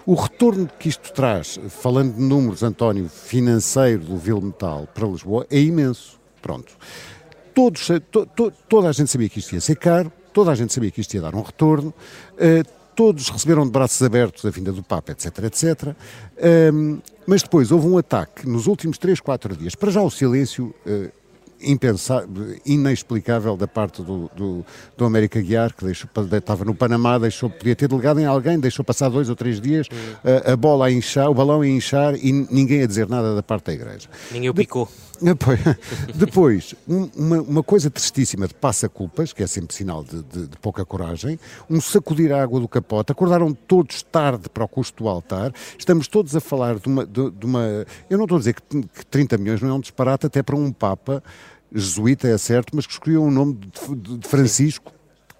O 0.06 0.14
retorno 0.14 0.70
que 0.80 0.90
isto 0.90 1.12
traz, 1.12 1.60
falando 1.70 2.16
de 2.16 2.22
números, 2.22 2.64
António, 2.64 3.10
financeiro 3.10 4.04
do 4.04 4.18
Vil 4.18 4.42
Metal 4.42 4.88
para 4.94 5.08
Lisboa, 5.08 5.46
é 5.50 5.60
imenso. 5.60 6.20
Pronto. 6.42 6.74
Todos, 7.54 7.88
to, 8.12 8.26
to, 8.26 8.52
toda 8.70 8.90
a 8.90 8.92
gente 8.92 9.10
sabia 9.10 9.30
que 9.30 9.40
isto 9.40 9.54
ia 9.54 9.62
ser 9.62 9.76
caro, 9.76 10.12
toda 10.34 10.52
a 10.52 10.56
gente 10.56 10.74
sabia 10.74 10.92
que 10.92 11.02
isto 11.02 11.14
ia 11.14 11.22
dar 11.22 11.34
um 11.34 11.42
retorno, 11.42 11.94
uh, 12.34 12.70
todos 12.96 13.30
receberam 13.30 13.66
de 13.66 13.72
braços 13.72 14.02
abertos 14.02 14.46
a 14.46 14.50
vinda 14.50 14.72
do 14.72 14.84
Papa, 14.84 15.12
etc, 15.12 15.44
etc. 15.46 15.96
Um, 16.74 17.00
mas 17.26 17.42
depois 17.42 17.72
houve 17.72 17.88
um 17.88 17.98
ataque 17.98 18.48
nos 18.48 18.68
últimos 18.68 18.98
3, 18.98 19.20
4 19.20 19.56
dias. 19.56 19.76
Para 19.76 19.92
já 19.92 20.02
o 20.02 20.10
silêncio... 20.10 20.74
Uh, 20.86 21.25
impensável, 21.62 22.56
inexplicável 22.66 23.58
da 23.58 23.68
parte 23.68 24.02
do, 24.02 24.30
do, 24.36 24.66
do 24.98 25.06
América 25.06 25.42
Guiar, 25.42 25.74
que 25.74 25.86
deixou, 25.86 26.10
estava 26.32 26.66
no 26.66 26.76
Panamá, 26.76 27.18
deixou, 27.18 27.50
podia 27.50 27.76
ter 27.76 27.88
delegado 27.88 28.20
em 28.20 28.26
alguém, 28.26 28.60
deixou 28.60 28.84
passar 28.84 29.10
dois 29.10 29.30
ou 29.30 29.36
três 29.36 29.60
dias, 29.60 29.88
a, 30.24 30.54
a, 30.54 30.56
bola 30.56 30.88
a 30.88 30.92
inchar, 30.92 31.30
o 31.30 31.34
balão 31.34 31.62
a 31.62 31.68
inchar 31.68 32.16
e 32.16 32.32
ninguém 32.32 32.84
a 32.84 32.88
dizer 32.88 33.08
nada 33.08 33.36
da 33.36 33.44
parte 33.44 33.66
da 33.66 33.74
igreja. 33.74 34.10
Ninguém 34.32 34.50
o 34.50 34.54
picou. 34.54 34.90
Depois, 36.16 36.76
uma, 36.88 37.42
uma, 37.42 37.64
coisa 37.64 37.90
tristíssima 37.90 38.48
de 38.48 38.54
passa-culpas, 38.54 39.34
que 39.34 39.44
é 39.44 39.48
sempre 39.48 39.76
sinal 39.76 40.04
de, 40.04 40.24
de, 40.24 40.48
de, 40.48 40.58
pouca 40.58 40.86
coragem, 40.86 41.40
um 41.70 41.80
sacudir 41.80 42.32
a 42.32 42.42
água 42.42 42.60
do 42.60 42.68
capote, 42.68 43.12
acordaram 43.12 43.54
todos 43.54 44.04
tarde 44.04 44.50
para 44.50 44.64
o 44.64 44.68
custo 44.68 45.04
do 45.04 45.10
altar, 45.10 45.54
estamos 45.78 46.08
todos 46.08 46.36
a 46.36 46.40
falar 46.40 46.80
de 46.80 46.88
uma. 46.88 47.06
De, 47.06 47.32
de 47.32 47.46
uma 47.46 47.86
eu 48.10 48.18
não 48.18 48.26
estou 48.26 48.38
a 48.38 48.40
dizer 48.40 48.56
que, 48.56 48.82
que 48.82 49.06
30 49.06 49.38
milhões 49.38 49.62
não 49.62 49.70
é 49.70 49.74
um 49.74 49.80
disparate 49.80 50.26
até 50.26 50.42
para 50.42 50.56
um 50.56 50.72
Papa 50.72 51.24
jesuíta, 51.72 52.28
é 52.28 52.38
certo, 52.38 52.76
mas 52.76 52.86
que 52.86 52.94
escolheu 52.94 53.24
o 53.24 53.32
nome 53.32 53.60
de 53.98 54.28
Francisco 54.28 54.95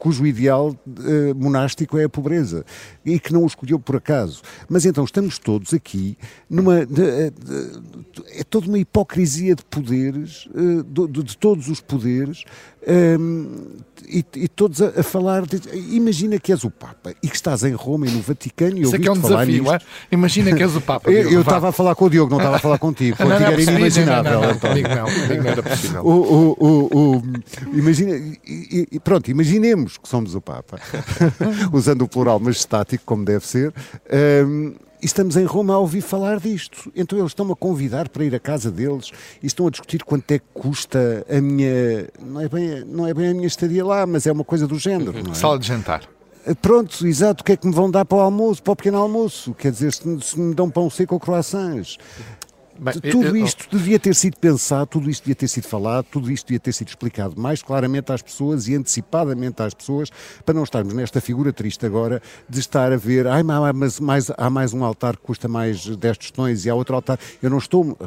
cujo 0.06 0.24
ideal 0.24 0.70
uh, 0.70 1.36
monástico 1.36 1.98
é 1.98 2.04
a 2.04 2.10
pobreza 2.10 2.64
e 3.04 3.20
que 3.20 3.34
não 3.34 3.42
o 3.42 3.48
escolheu 3.48 3.80
por 3.80 3.96
acaso. 3.96 4.44
Mas 4.70 4.86
então 4.86 5.04
estamos 5.04 5.40
todos 5.40 5.74
aqui 5.74 6.16
numa. 6.48 6.86
De, 6.86 7.32
de, 7.32 7.34
é 8.30 8.44
toda 8.44 8.68
uma 8.68 8.78
hipocrisia 8.78 9.56
de 9.56 9.66
poderes, 9.66 10.46
uh, 10.54 10.84
de, 10.84 11.24
de, 11.24 11.36
todos 11.36 11.70
os 11.70 11.82
poderes, 11.82 12.44
um, 13.20 13.78
e, 14.08 14.26
e, 14.36 14.48
todos 14.48 14.82
a, 14.82 15.00
a 15.00 15.04
falar. 15.04 15.44
imagina 15.90 16.40
que 16.40 16.52
és 16.52 16.64
o 16.64 16.70
Papa 16.70 17.14
e 17.22 17.28
que 17.28 17.36
estás 17.36 17.64
em 17.64 17.74
Roma 17.74 18.08
e 18.08 18.12
no 18.12 18.22
Vaticano 18.22 18.78
e 18.78 18.84
é 18.84 19.00
que 19.00 19.08
é 19.08 19.12
um 19.12 19.20
desafio, 19.20 19.74
é? 19.74 19.80
Imagina 20.12 20.56
que 20.56 20.64
és 20.64 20.76
o 20.76 20.82
Papa. 20.82 21.10
Diogo, 21.12 21.30
eu 21.30 21.42
estava 21.42 21.70
a 21.70 21.72
falar 21.72 21.96
com 21.96 22.06
o 22.06 22.10
Diogo, 22.10 22.32
não 22.32 22.38
estava 22.38 22.56
a 22.58 22.60
falar 22.60 22.78
contigo. 22.78 23.18
Contigo 23.26 23.34
era 23.34 23.62
inimaginável. 23.62 24.42
Não, 24.42 24.60
comigo 24.60 24.90
não, 24.90 25.06
comigo 25.06 25.44
não 25.44 25.52
era 25.52 25.64
possível. 25.64 26.06
O, 26.16 26.56
o, 26.60 27.16
o, 27.18 27.24
imagina, 27.74 28.16
e, 28.16 28.88
e, 28.92 29.00
pronto, 29.00 29.30
imaginemos 29.30 29.98
que 29.98 30.08
somos 30.08 30.36
o 30.36 30.42
Papa, 30.42 30.80
usando 31.72 32.04
o 32.04 32.08
plural 32.08 32.40
majestático, 32.40 33.04
como 33.06 33.26
deve 33.26 33.46
ser. 33.46 33.74
Um, 34.46 34.76
estamos 35.06 35.38
em 35.38 35.46
Roma 35.46 35.74
a 35.76 35.80
ouvir 35.80 36.02
falar 36.02 36.40
disto. 36.40 36.92
Então 36.96 37.18
eles 37.18 37.32
estão-me 37.32 37.52
a 37.52 37.56
convidar 37.56 38.10
para 38.10 38.24
ir 38.24 38.34
à 38.36 38.40
casa 38.40 38.72
deles 38.72 39.12
e 39.42 39.48
estão 39.48 39.68
a 39.68 39.70
discutir 39.70 40.04
quanto 40.04 40.30
é 40.32 40.40
que 40.40 40.46
custa 40.54 41.26
a 41.30 41.42
minha. 41.42 42.08
Não 42.20 42.42
é 42.42 42.50
bem, 42.50 42.84
não 42.86 43.08
é 43.08 43.14
bem 43.14 43.30
a 43.30 43.34
minha 43.34 43.48
estadia 43.48 43.86
lá, 43.86 44.06
mas 44.06 44.26
é 44.26 44.32
uma 44.32 44.44
coisa 44.44 44.68
do 44.68 44.78
género. 44.78 45.24
Não 45.24 45.32
é? 45.32 45.36
Sala 45.36 45.60
de 45.60 45.68
jantar. 45.68 46.04
Pronto, 46.62 47.08
exato. 47.08 47.42
O 47.42 47.46
que 47.46 47.54
é 47.54 47.58
que 47.58 47.66
me 47.66 47.74
vão 47.74 47.90
dar 47.90 48.06
para 48.06 48.18
o 48.18 48.22
almoço, 48.22 48.62
para 48.62 48.74
o 48.74 48.76
pequeno 48.76 48.98
almoço? 48.98 49.54
Quer 49.56 49.72
dizer, 49.72 49.92
se, 49.92 50.22
se 50.22 50.40
me 50.40 50.54
dão 50.54 50.70
pão 50.70 50.90
seco 50.90 51.16
ou 51.16 51.20
croissants. 51.20 51.98
Bem, 52.78 52.94
tudo 53.12 53.38
isto 53.38 53.68
devia 53.72 53.98
ter 53.98 54.14
sido 54.14 54.38
pensado, 54.38 54.88
tudo 54.88 55.10
isto 55.10 55.24
devia 55.24 55.36
ter 55.36 55.48
sido 55.48 55.68
falado, 55.68 56.06
tudo 56.12 56.32
isto 56.32 56.48
devia 56.48 56.60
ter 56.60 56.74
sido 56.74 56.90
explicado 56.90 57.40
mais 57.40 57.64
claramente 57.64 58.12
às 58.12 58.22
pessoas 58.22 58.68
e 58.68 58.76
antecipadamente 58.76 59.62
às 59.62 59.74
pessoas, 59.74 60.10
para 60.46 60.54
não 60.54 60.64
estarmos 60.64 60.94
nesta 60.94 61.22
figura 61.22 61.54
triste 61.54 61.86
agora 61.86 62.22
de 62.50 62.60
estar 62.60 62.92
a 62.92 62.98
ver, 62.98 63.28
ai, 63.28 63.44
mas 63.74 64.00
mais, 64.00 64.30
há 64.38 64.50
mais 64.50 64.74
um 64.74 64.84
altar 64.84 65.16
que 65.16 65.24
custa 65.24 65.48
mais 65.48 65.86
10 65.86 66.18
tostões 66.18 66.66
e 66.66 66.70
há 66.70 66.76
outro 66.76 66.96
altar. 66.96 67.18
Eu 67.42 67.50
não 67.50 67.58
estou 67.58 67.98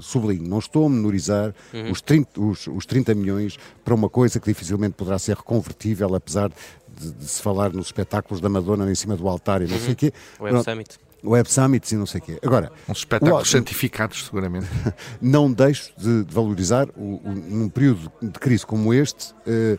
sublinho, 0.00 0.48
não 0.48 0.58
estou 0.58 0.86
a 0.86 0.90
menorizar 0.90 1.54
uhum. 1.72 1.90
os, 1.90 2.00
30, 2.00 2.40
os, 2.40 2.66
os 2.66 2.86
30 2.86 3.14
milhões 3.14 3.56
para 3.84 3.94
uma 3.94 4.08
coisa 4.08 4.38
que 4.40 4.46
dificilmente 4.46 4.94
poderá 4.94 5.18
ser 5.18 5.36
reconvertível, 5.36 6.14
apesar 6.14 6.48
de, 6.48 7.12
de, 7.12 7.24
se 7.24 7.40
falar 7.42 7.72
nos 7.72 7.86
espetáculos 7.86 8.40
da 8.40 8.48
Madonna 8.48 8.90
em 8.90 8.94
cima 8.94 9.16
do 9.16 9.28
altar 9.28 9.62
e 9.62 9.66
não 9.66 9.74
uhum. 9.74 9.80
sei 9.80 9.92
o 9.92 9.96
quê. 9.96 10.12
O 10.38 10.44
Web 10.44 10.62
Summit. 10.64 10.98
Web 11.24 11.50
Summits 11.50 11.92
e 11.92 11.96
não 11.96 12.06
sei 12.06 12.20
o 12.20 12.24
quê. 12.24 12.38
Agora, 12.42 12.70
Uns 12.88 12.98
espetáculos 12.98 13.48
o, 13.48 13.50
santificados, 13.50 14.24
seguramente. 14.24 14.66
Não 15.20 15.52
deixo 15.52 15.92
de, 15.96 16.24
de 16.24 16.34
valorizar, 16.34 16.88
o, 16.96 17.20
o, 17.24 17.34
num 17.34 17.68
período 17.68 18.10
de 18.22 18.38
crise 18.38 18.64
como 18.64 18.94
este, 18.94 19.32
uh, 19.46 19.78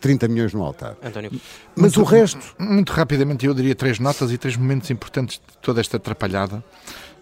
30 0.00 0.28
milhões 0.28 0.52
no 0.52 0.62
altar. 0.62 0.96
António. 1.02 1.30
Mas 1.76 1.96
muito, 1.96 2.00
o 2.00 2.04
resto. 2.04 2.54
Muito 2.58 2.92
rapidamente, 2.92 3.46
eu 3.46 3.54
diria 3.54 3.74
três 3.74 3.98
notas 3.98 4.32
e 4.32 4.38
três 4.38 4.56
momentos 4.56 4.90
importantes 4.90 5.36
de 5.36 5.58
toda 5.58 5.80
esta 5.80 5.96
atrapalhada, 5.96 6.64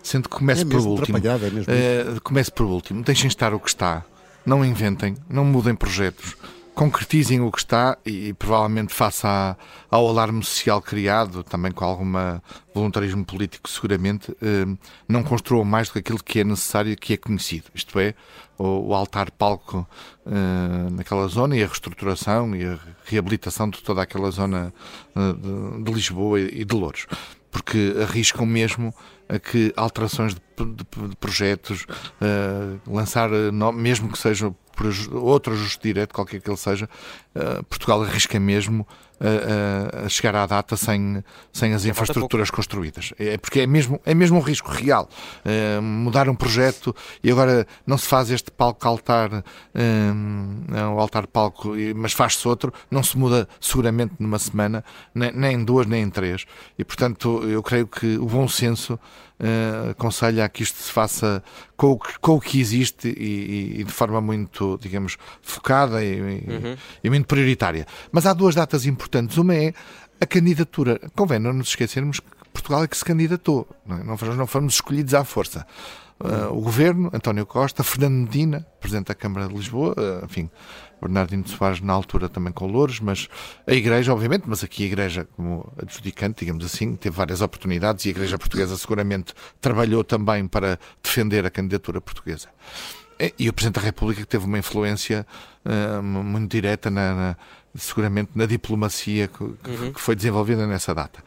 sendo 0.02 0.28
que 0.28 0.36
comece 0.36 0.62
é 0.62 0.64
por 0.64 0.80
último. 0.80 1.18
É 1.18 1.50
mesmo 1.50 2.16
uh, 2.16 2.20
comece 2.22 2.50
por 2.50 2.66
último. 2.66 3.02
Deixem 3.02 3.28
estar 3.28 3.52
o 3.52 3.60
que 3.60 3.68
está. 3.68 4.04
Não 4.44 4.64
inventem, 4.64 5.16
não 5.28 5.44
mudem 5.44 5.74
projetos 5.74 6.34
concretizem 6.74 7.40
o 7.40 7.50
que 7.50 7.58
está 7.58 7.98
e, 8.04 8.28
e 8.28 8.32
provavelmente 8.32 8.94
face 8.94 9.26
à, 9.26 9.56
ao 9.90 10.08
alarme 10.08 10.42
social 10.42 10.80
criado, 10.80 11.42
também 11.42 11.72
com 11.72 11.84
alguma 11.84 12.42
voluntarismo 12.72 13.24
político 13.24 13.68
seguramente, 13.68 14.34
eh, 14.40 14.64
não 15.08 15.22
construam 15.22 15.64
mais 15.64 15.88
do 15.88 15.94
que 15.94 15.98
aquilo 15.98 16.22
que 16.22 16.40
é 16.40 16.44
necessário 16.44 16.92
e 16.92 16.96
que 16.96 17.14
é 17.14 17.16
conhecido. 17.16 17.64
Isto 17.74 17.98
é, 17.98 18.14
o, 18.58 18.88
o 18.88 18.94
altar-palco 18.94 19.86
eh, 20.26 20.90
naquela 20.92 21.26
zona 21.28 21.56
e 21.56 21.62
a 21.62 21.66
reestruturação 21.66 22.54
e 22.54 22.64
a 22.64 22.78
reabilitação 23.04 23.68
de 23.68 23.82
toda 23.82 24.02
aquela 24.02 24.30
zona 24.30 24.72
eh, 25.16 25.32
de, 25.32 25.84
de 25.84 25.92
Lisboa 25.92 26.40
e 26.40 26.64
de 26.64 26.74
Louros 26.74 27.06
porque 27.50 27.96
arriscam 28.00 28.46
mesmo 28.46 28.94
a 29.28 29.38
que 29.38 29.72
alterações 29.76 30.34
de, 30.34 30.40
de, 30.66 31.16
projetos, 31.16 31.86
uh, 32.20 32.80
lançar, 32.92 33.30
no, 33.30 33.72
mesmo 33.72 34.10
que 34.10 34.18
seja 34.18 34.54
outro 35.12 35.52
ajuste 35.52 35.82
direto, 35.82 36.14
qualquer 36.14 36.40
que 36.40 36.48
ele 36.48 36.56
seja, 36.56 36.88
uh, 37.34 37.62
Portugal 37.64 38.02
arrisca 38.02 38.40
mesmo 38.40 38.86
a, 39.20 40.08
chegar 40.08 40.34
à 40.34 40.46
data 40.46 40.76
sem, 40.76 41.22
sem 41.52 41.74
as 41.74 41.84
infraestruturas 41.84 42.50
construídas. 42.50 43.12
É 43.18 43.36
porque 43.36 43.60
é 43.60 43.66
mesmo, 43.66 44.00
é 44.06 44.14
mesmo 44.14 44.38
um 44.38 44.40
risco 44.40 44.70
real. 44.70 45.08
Mudar 45.82 46.26
um 46.28 46.34
projeto 46.34 46.96
e 47.22 47.30
agora 47.30 47.66
não 47.86 47.98
se 47.98 48.06
faz 48.06 48.30
este 48.30 48.50
palco-altar, 48.50 49.30
uh, 49.34 50.94
o 50.96 50.98
altar-palco, 50.98 51.72
mas 51.94 52.14
faz-se 52.14 52.48
outro, 52.48 52.72
não 52.90 53.02
se 53.02 53.18
muda 53.18 53.46
seguramente 53.60 54.14
numa 54.18 54.38
semana, 54.38 54.82
nem, 55.14 55.30
nem 55.32 55.56
em 55.56 55.64
duas, 55.64 55.86
nem 55.86 56.02
em 56.02 56.10
três. 56.10 56.46
E 56.78 56.84
portanto, 56.84 57.42
eu 57.46 57.62
creio 57.62 57.86
que 57.86 58.16
o 58.16 58.24
bom 58.24 58.48
senso 58.48 58.94
uh, 59.40 59.90
aconselha 59.90 60.44
a 60.44 60.48
que 60.50 60.62
isto 60.62 60.76
se 60.82 60.90
faça 60.92 61.42
com 61.76 61.92
o 61.92 61.98
que, 61.98 62.18
com 62.18 62.36
o 62.36 62.40
que 62.40 62.60
existe 62.60 63.08
e, 63.08 63.80
e, 63.80 63.84
de 63.84 63.92
forma 63.92 64.20
muito, 64.20 64.78
digamos, 64.80 65.16
focada 65.42 66.04
e, 66.04 66.20
uhum. 66.20 66.76
e, 67.02 67.10
muito 67.10 67.26
prioritária. 67.26 67.86
Mas 68.12 68.26
há 68.26 68.32
duas 68.32 68.54
datas 68.54 68.84
importantes. 68.86 69.36
Uma 69.36 69.54
é 69.54 69.72
a 70.20 70.26
candidatura. 70.26 71.00
Convém 71.16 71.38
não 71.38 71.52
nos 71.52 71.68
esquecermos 71.68 72.20
que 72.20 72.26
Portugal 72.52 72.84
é 72.84 72.88
que 72.88 72.96
se 72.96 73.04
candidatou. 73.04 73.66
Não, 73.86 73.96
é? 73.96 74.04
não, 74.04 74.36
não 74.36 74.46
fomos 74.46 74.74
escolhidos 74.74 75.14
à 75.14 75.24
força. 75.24 75.66
Uh, 76.22 76.54
o 76.54 76.60
governo, 76.60 77.10
António 77.14 77.46
Costa, 77.46 77.82
Fernando 77.82 78.12
Medina, 78.12 78.66
Presidente 78.78 79.06
da 79.06 79.14
Câmara 79.14 79.48
de 79.48 79.54
Lisboa, 79.54 79.94
uh, 79.96 80.24
enfim, 80.26 80.50
Bernardino 81.00 81.48
Soares 81.48 81.80
na 81.80 81.94
altura 81.94 82.28
também 82.28 82.52
com 82.52 82.66
Louros, 82.66 83.00
mas 83.00 83.26
a 83.66 83.72
Igreja, 83.72 84.12
obviamente, 84.12 84.44
mas 84.46 84.62
aqui 84.62 84.82
a 84.82 84.86
Igreja 84.86 85.26
como 85.34 85.72
adjudicante, 85.80 86.40
digamos 86.40 86.62
assim, 86.62 86.94
teve 86.94 87.16
várias 87.16 87.40
oportunidades 87.40 88.04
e 88.04 88.08
a 88.08 88.10
Igreja 88.10 88.38
Portuguesa 88.38 88.76
seguramente 88.76 89.32
trabalhou 89.62 90.04
também 90.04 90.46
para 90.46 90.78
defender 91.02 91.46
a 91.46 91.50
candidatura 91.50 92.02
portuguesa. 92.02 92.48
e 93.38 93.48
o 93.48 93.52
Presidente 93.54 93.76
da 93.76 93.86
República 93.86 94.26
teve 94.26 94.44
uma 94.44 94.58
influência 94.58 95.26
uh, 95.64 96.02
muito 96.02 96.50
direta 96.50 96.90
na, 96.90 97.14
na, 97.14 97.36
seguramente 97.74 98.32
na 98.34 98.44
diplomacia 98.44 99.26
que, 99.26 99.42
uhum. 99.42 99.92
que, 99.94 100.00
foi 100.00 100.14
desenvolvida 100.14 100.66
nessa 100.66 100.94
data. 100.94 101.24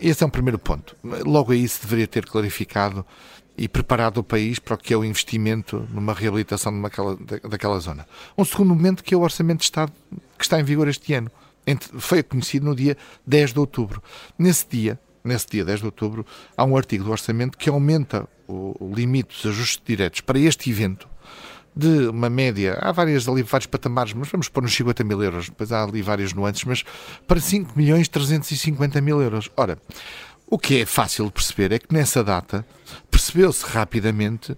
Esse 0.00 0.24
é 0.24 0.26
um 0.26 0.30
primeiro 0.30 0.58
ponto. 0.58 0.96
Logo 1.24 1.52
aí 1.52 1.66
se 1.68 1.82
deveria 1.82 2.08
ter 2.08 2.26
clarificado 2.26 3.06
e 3.56 3.68
preparado 3.68 4.18
o 4.18 4.24
país 4.24 4.58
para 4.58 4.74
o 4.74 4.78
que 4.78 4.94
é 4.94 4.96
o 4.96 5.04
investimento 5.04 5.86
numa 5.92 6.14
reabilitação 6.14 6.72
daquela, 6.80 7.78
zona. 7.80 8.06
Um 8.36 8.44
segundo 8.44 8.74
momento 8.74 9.04
que 9.04 9.14
é 9.14 9.16
o 9.16 9.20
Orçamento 9.20 9.58
de 9.58 9.64
Estado 9.64 9.92
que 10.38 10.44
está 10.44 10.58
em 10.58 10.64
vigor 10.64 10.88
este 10.88 11.14
ano. 11.14 11.30
Foi 11.98 12.22
conhecido 12.22 12.66
no 12.66 12.74
dia 12.74 12.96
10 13.26 13.52
de 13.52 13.58
outubro. 13.58 14.02
Nesse 14.38 14.66
dia, 14.68 14.98
nesse 15.22 15.46
dia 15.48 15.64
10 15.64 15.80
de 15.80 15.86
outubro, 15.86 16.26
há 16.56 16.64
um 16.64 16.76
artigo 16.76 17.04
do 17.04 17.10
Orçamento 17.10 17.56
que 17.56 17.68
aumenta 17.68 18.28
o 18.48 18.92
limite 18.94 19.34
dos 19.34 19.46
ajustes 19.46 19.80
diretos 19.84 20.20
para 20.20 20.38
este 20.38 20.70
evento 20.70 21.08
de 21.74 22.08
uma 22.08 22.28
média, 22.28 22.78
há 22.80 22.92
várias 22.92 23.26
ali, 23.26 23.42
vários 23.42 23.66
patamares, 23.66 24.12
mas 24.12 24.28
vamos 24.28 24.48
pôr 24.48 24.62
nos 24.62 24.74
50 24.74 25.02
mil 25.04 25.22
euros, 25.22 25.48
depois 25.48 25.72
há 25.72 25.82
ali 25.82 26.02
várias 26.02 26.34
nuances, 26.34 26.64
mas 26.64 26.84
para 27.26 27.40
5 27.40 27.72
milhões 27.74 28.08
350 28.08 29.00
mil 29.00 29.22
euros. 29.22 29.50
Ora, 29.56 29.78
o 30.52 30.58
que 30.58 30.82
é 30.82 30.84
fácil 30.84 31.24
de 31.24 31.32
perceber 31.32 31.72
é 31.72 31.78
que 31.78 31.94
nessa 31.94 32.22
data 32.22 32.62
percebeu-se 33.10 33.64
rapidamente 33.64 34.54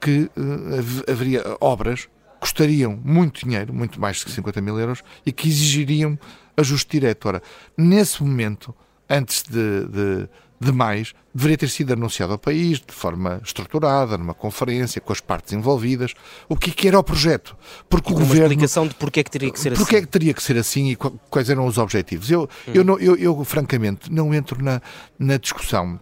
que 0.00 0.28
uh, 0.36 1.08
haveria 1.08 1.56
obras 1.60 2.06
que 2.06 2.10
custariam 2.40 3.00
muito 3.04 3.44
dinheiro, 3.44 3.72
muito 3.72 4.00
mais 4.00 4.16
de 4.16 4.32
50 4.32 4.60
mil 4.60 4.76
euros, 4.76 5.04
e 5.24 5.30
que 5.30 5.46
exigiriam 5.46 6.18
ajuste 6.56 6.98
direto. 6.98 7.28
Ora, 7.28 7.42
nesse 7.78 8.24
momento, 8.24 8.74
antes 9.08 9.44
de, 9.44 9.86
de 9.86 10.28
demais, 10.60 11.12
deveria 11.34 11.58
ter 11.58 11.68
sido 11.68 11.92
anunciado 11.92 12.32
ao 12.32 12.38
país 12.38 12.78
de 12.78 12.92
forma 12.92 13.40
estruturada, 13.44 14.16
numa 14.16 14.34
conferência, 14.34 15.00
com 15.00 15.12
as 15.12 15.20
partes 15.20 15.52
envolvidas, 15.52 16.14
o 16.48 16.56
que, 16.56 16.70
é 16.70 16.72
que 16.72 16.88
era 16.88 16.98
o 16.98 17.02
projeto. 17.02 17.56
Porque 17.88 18.12
o 18.12 18.16
uma 18.16 18.20
governo, 18.20 18.46
explicação 18.46 18.86
de 18.86 18.94
porque 18.94 19.20
é 19.20 19.24
que 19.24 19.30
teria 19.30 19.50
que 19.50 19.60
ser 19.60 19.74
porque 19.74 19.96
assim. 19.96 20.02
é 20.02 20.06
que 20.06 20.12
teria 20.12 20.34
que 20.34 20.42
ser 20.42 20.56
assim 20.56 20.90
e 20.90 20.96
quais 20.96 21.50
eram 21.50 21.66
os 21.66 21.78
objetivos. 21.78 22.30
Eu, 22.30 22.48
hum. 22.66 22.72
eu, 22.72 22.84
não, 22.84 22.98
eu, 22.98 23.16
eu, 23.16 23.44
francamente, 23.44 24.10
não 24.10 24.32
entro 24.34 24.62
na, 24.62 24.80
na 25.18 25.36
discussão, 25.36 26.00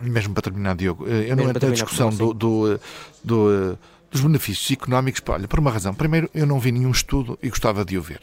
mesmo 0.00 0.34
para 0.34 0.42
terminar, 0.42 0.76
Diogo, 0.76 1.06
eh, 1.08 1.30
eu 1.30 1.36
não 1.36 1.48
entro 1.48 1.68
na 1.68 1.72
discussão 1.72 2.10
do, 2.10 2.32
do, 2.32 2.80
do, 3.22 3.38
do 3.62 3.78
dos 4.14 4.22
benefícios 4.22 4.70
económicos, 4.70 5.20
olha, 5.26 5.48
por 5.48 5.58
uma 5.58 5.72
razão. 5.72 5.92
Primeiro, 5.92 6.30
eu 6.32 6.46
não 6.46 6.60
vi 6.60 6.70
nenhum 6.70 6.92
estudo 6.92 7.36
e 7.42 7.48
gostava 7.48 7.84
de 7.84 7.98
o 7.98 8.02
ver. 8.02 8.20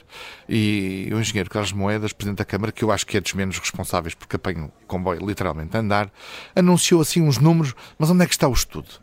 E 0.48 1.10
o 1.12 1.20
engenheiro 1.20 1.50
Carlos 1.50 1.74
Moedas, 1.74 2.14
Presidente 2.14 2.38
da 2.38 2.46
Câmara, 2.46 2.72
que 2.72 2.82
eu 2.82 2.94
acho 2.94 3.06
que 3.06 3.18
é 3.18 3.20
dos 3.20 3.34
menos 3.34 3.60
responsáveis 3.60 4.16
porque 4.16 4.38
apanha 4.38 4.64
o 4.64 4.72
comboio 4.88 5.26
literalmente 5.26 5.76
a 5.76 5.82
andar, 5.82 6.10
anunciou 6.56 7.02
assim 7.02 7.22
uns 7.22 7.38
números, 7.38 7.76
mas 8.00 8.10
onde 8.10 8.24
é 8.24 8.26
que 8.26 8.34
está 8.34 8.48
o 8.48 8.54
estudo? 8.54 9.01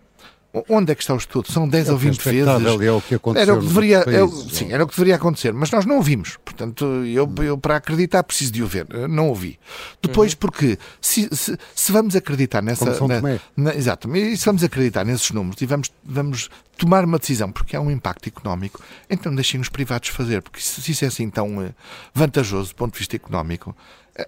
Onde 0.69 0.93
é 0.93 0.95
que 0.95 1.03
está 1.03 1.13
o 1.13 1.19
estudo? 1.19 1.53
São 1.53 1.69
10 1.69 1.89
é 1.89 1.93
ou 1.93 1.99
20 1.99 2.19
vezes. 2.23 2.49
É 2.49 2.93
o 2.93 3.03
que 3.03 3.15
aconteceu 3.15 3.43
era 3.43 3.55
o 3.55 3.61
que 3.61 3.67
deveria, 3.67 4.03
país, 4.03 4.17
é, 4.17 4.55
sim, 4.55 4.73
era 4.73 4.83
o 4.83 4.87
que 4.87 4.95
deveria 4.95 5.17
acontecer, 5.17 5.53
mas 5.53 5.71
nós 5.71 5.85
não 5.85 5.97
ouvimos. 5.97 6.39
Portanto, 6.43 6.85
eu, 7.05 7.31
eu 7.45 7.59
para 7.59 7.77
acreditar 7.77 8.23
preciso 8.23 8.53
de 8.53 8.63
o 8.63 8.67
ver. 8.67 8.87
Não 9.09 9.29
ouvi. 9.29 9.59
Depois, 10.01 10.33
uhum. 10.33 10.39
porque 10.41 10.79
se, 11.03 11.29
se, 11.37 11.57
se, 11.75 11.93
vamos 11.93 12.17
acreditar 12.17 12.63
nessa. 12.63 12.87
Na, 13.07 13.41
na, 13.57 13.75
exato, 13.75 14.15
e 14.17 14.37
se 14.37 14.45
vamos 14.47 14.65
acreditar 14.65 15.05
nesses 15.05 15.31
números 15.33 15.61
e 15.61 15.67
vamos, 15.67 15.93
vamos 16.03 16.49
tomar 16.79 17.05
uma 17.05 17.19
decisão 17.19 17.53
porque 17.53 17.77
há 17.77 17.81
um 17.81 17.91
impacto 17.91 18.29
económico, 18.29 18.81
então 19.11 19.35
deixem 19.35 19.61
os 19.61 19.69
privados 19.69 20.09
fazer, 20.09 20.41
porque 20.41 20.61
se 20.61 20.91
isso 20.91 21.05
é 21.05 21.09
assim 21.09 21.29
tão 21.29 21.61
eh, 21.61 21.73
vantajoso 22.15 22.71
do 22.71 22.75
ponto 22.77 22.93
de 22.95 22.99
vista 23.01 23.17
económico, 23.17 23.77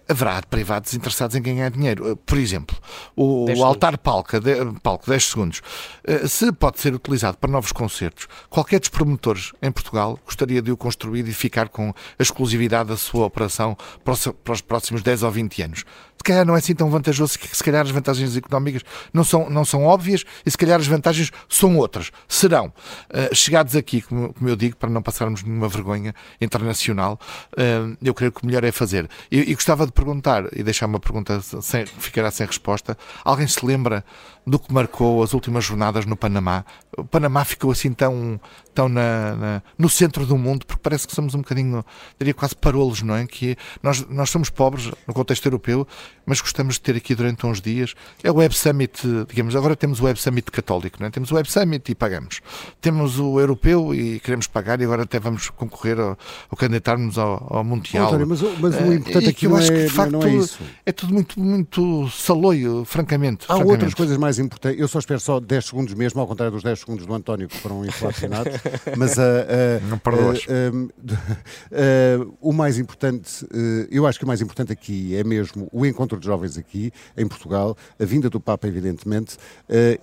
haverá 0.08 0.40
privados 0.42 0.94
interessados 0.94 1.36
em 1.36 1.42
ganhar 1.42 1.70
dinheiro. 1.70 2.16
Por 2.24 2.38
exemplo, 2.38 2.76
o, 3.16 3.46
o 3.50 3.64
altar 3.64 3.98
palco, 3.98 4.38
de, 4.38 4.54
palco 4.82 5.08
10 5.08 5.24
segundos, 5.24 5.62
eh, 6.04 6.26
se 6.26 6.52
pode 6.52 6.80
ser 6.80 6.94
utilizado 6.94 7.38
para 7.38 7.50
novos 7.50 7.72
concertos, 7.72 8.28
qualquer 8.48 8.80
dos 8.80 8.88
promotores 8.88 9.52
em 9.60 9.70
Portugal 9.70 10.18
gostaria 10.24 10.62
de 10.62 10.70
o 10.70 10.76
construir 10.76 11.26
e 11.26 11.32
ficar 11.32 11.68
com 11.68 11.90
a 11.90 12.22
exclusividade 12.22 12.90
da 12.90 12.96
sua 12.96 13.26
operação 13.26 13.76
para 14.04 14.52
os 14.52 14.60
próximos 14.60 15.02
10 15.02 15.22
ou 15.22 15.30
20 15.30 15.62
anos 15.62 15.84
se 16.20 16.24
calhar 16.24 16.44
não 16.44 16.54
é 16.54 16.58
assim 16.58 16.74
tão 16.74 16.90
vantajoso, 16.90 17.38
que 17.38 17.56
se 17.56 17.64
calhar 17.64 17.82
as 17.82 17.90
vantagens 17.90 18.36
económicas 18.36 18.82
não 19.10 19.24
são, 19.24 19.48
não 19.48 19.64
são 19.64 19.84
óbvias 19.84 20.22
e 20.44 20.50
se 20.50 20.58
calhar 20.58 20.78
as 20.78 20.86
vantagens 20.86 21.32
são 21.48 21.78
outras. 21.78 22.12
Serão. 22.28 22.66
Uh, 22.66 23.34
chegados 23.34 23.74
aqui, 23.74 24.02
como, 24.02 24.34
como, 24.34 24.50
eu 24.50 24.54
digo, 24.54 24.76
para 24.76 24.90
não 24.90 25.00
passarmos 25.00 25.42
nenhuma 25.42 25.66
vergonha 25.66 26.14
internacional, 26.38 27.18
uh, 27.54 27.96
eu 28.02 28.12
creio 28.12 28.30
que 28.30 28.42
o 28.42 28.46
melhor 28.46 28.64
é 28.64 28.70
fazer. 28.70 29.08
E, 29.32 29.50
e, 29.50 29.54
gostava 29.54 29.79
de 29.86 29.92
perguntar, 29.92 30.44
e 30.52 30.62
deixar 30.62 30.86
uma 30.86 31.00
pergunta 31.00 31.40
sem, 31.40 31.86
ficará 31.86 32.30
sem 32.30 32.46
resposta, 32.46 32.96
alguém 33.24 33.46
se 33.46 33.64
lembra 33.64 34.04
do 34.46 34.58
que 34.58 34.72
marcou 34.72 35.22
as 35.22 35.32
últimas 35.32 35.64
jornadas 35.64 36.06
no 36.06 36.16
Panamá? 36.16 36.64
O 36.96 37.04
Panamá 37.04 37.44
ficou 37.44 37.70
assim 37.70 37.92
tão, 37.92 38.40
tão 38.74 38.88
na, 38.88 39.36
na, 39.36 39.62
no 39.78 39.88
centro 39.88 40.26
do 40.26 40.36
mundo, 40.36 40.66
porque 40.66 40.80
parece 40.82 41.06
que 41.06 41.14
somos 41.14 41.34
um 41.34 41.38
bocadinho, 41.38 41.84
diria 42.18 42.34
quase 42.34 42.56
parolos, 42.56 43.02
não 43.02 43.14
é? 43.14 43.26
Que 43.26 43.56
nós, 43.82 44.06
nós 44.08 44.30
somos 44.30 44.50
pobres 44.50 44.90
no 45.06 45.14
contexto 45.14 45.46
europeu, 45.46 45.86
mas 46.26 46.40
gostamos 46.40 46.74
de 46.74 46.80
ter 46.80 46.96
aqui 46.96 47.14
durante 47.14 47.46
uns 47.46 47.60
dias. 47.60 47.94
É 48.22 48.30
o 48.30 48.36
Web 48.36 48.54
Summit, 48.56 49.02
digamos, 49.28 49.54
agora 49.54 49.76
temos 49.76 50.00
o 50.00 50.04
Web 50.04 50.20
Summit 50.20 50.50
católico, 50.50 50.96
não 51.00 51.06
é? 51.06 51.10
Temos 51.10 51.30
o 51.30 51.34
Web 51.34 51.50
Summit 51.50 51.90
e 51.90 51.94
pagamos. 51.94 52.40
Temos 52.80 53.18
o 53.18 53.38
europeu 53.38 53.94
e 53.94 54.20
queremos 54.20 54.46
pagar 54.46 54.80
e 54.80 54.84
agora 54.84 55.04
até 55.04 55.18
vamos 55.18 55.50
concorrer 55.50 55.98
ao 55.98 56.56
candidatarmos 56.56 57.18
ao, 57.18 57.46
ao 57.48 57.64
Mundial. 57.64 58.08
António, 58.08 58.26
mas, 58.26 58.42
mas, 58.58 58.74
o 58.74 58.92
eh, 58.92 58.94
importante 58.94 59.28
aqui 59.28 59.46
acho 59.70 59.80
que, 59.80 59.86
de 59.86 59.86
é- 59.86 59.88
facto, 59.88 60.12
não 60.12 60.22
é 60.22 60.34
isso. 60.34 60.58
É 60.84 60.92
tudo 60.92 61.14
muito, 61.14 61.40
muito 61.40 62.08
saloio, 62.10 62.84
francamente. 62.84 63.44
Há 63.44 63.54
francamente. 63.54 63.72
outras 63.72 63.94
coisas 63.94 64.16
mais 64.16 64.38
importantes. 64.38 64.80
Eu 64.80 64.88
só 64.88 64.98
espero 64.98 65.20
só 65.20 65.40
10 65.40 65.64
segundos 65.64 65.94
mesmo, 65.94 66.20
ao 66.20 66.26
contrário 66.26 66.52
dos 66.52 66.62
10 66.62 66.78
segundos 66.78 67.06
do 67.06 67.14
António, 67.14 67.48
que 67.48 67.56
foram 67.56 67.84
inflacionados. 67.84 68.52
mas 68.96 69.16
uh, 69.16 69.20
uh, 69.20 69.88
não 69.88 69.98
perdoas. 69.98 70.44
Uh, 70.46 72.36
o 72.40 72.52
mais 72.52 72.78
importante, 72.78 73.46
eu 73.90 74.06
acho 74.06 74.18
que 74.18 74.24
o 74.24 74.28
mais 74.28 74.40
importante 74.40 74.72
aqui 74.72 75.14
é 75.14 75.24
mesmo 75.24 75.68
o 75.72 75.86
encontro 75.86 76.18
de 76.18 76.26
jovens 76.26 76.58
aqui, 76.58 76.92
em 77.16 77.26
Portugal, 77.26 77.76
a 77.98 78.04
vinda 78.04 78.28
do 78.28 78.40
Papa, 78.40 78.66
evidentemente, 78.66 79.36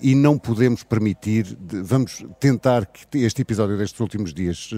e 0.01 0.15
não 0.15 0.37
podemos 0.37 0.83
permitir, 0.83 1.57
vamos 1.83 2.25
tentar 2.39 2.85
que 2.85 3.19
este 3.19 3.41
episódio 3.41 3.77
destes 3.77 3.99
últimos 3.99 4.33
dias 4.33 4.69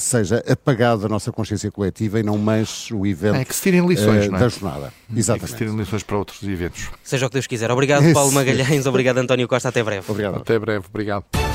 seja 0.00 0.42
apagado 0.48 1.02
da 1.02 1.08
nossa 1.08 1.30
consciência 1.32 1.70
coletiva 1.70 2.20
e 2.20 2.22
não 2.22 2.38
manche 2.38 2.94
o 2.94 3.06
evento 3.06 3.44
é 3.44 3.44
que 3.44 3.54
se 3.54 3.62
tirem 3.62 3.86
lições, 3.86 4.13
da 4.14 4.48
jornada. 4.48 4.92
Exatamente. 5.14 5.44
É 5.44 5.46
que 5.46 5.52
se 5.52 5.56
tirem 5.56 5.76
lições 5.76 6.02
para 6.02 6.16
outros 6.16 6.42
eventos. 6.42 6.90
Seja 7.02 7.26
o 7.26 7.28
que 7.28 7.34
Deus 7.34 7.46
quiser. 7.46 7.70
Obrigado, 7.70 8.04
Paulo 8.14 8.32
Magalhães. 8.32 8.86
Obrigado, 8.86 9.18
António 9.18 9.46
Costa. 9.48 9.68
Até 9.68 9.82
breve. 9.82 10.04
Obrigado. 10.08 10.36
Até 10.36 10.58
breve. 10.58 10.84
Obrigado. 10.88 11.53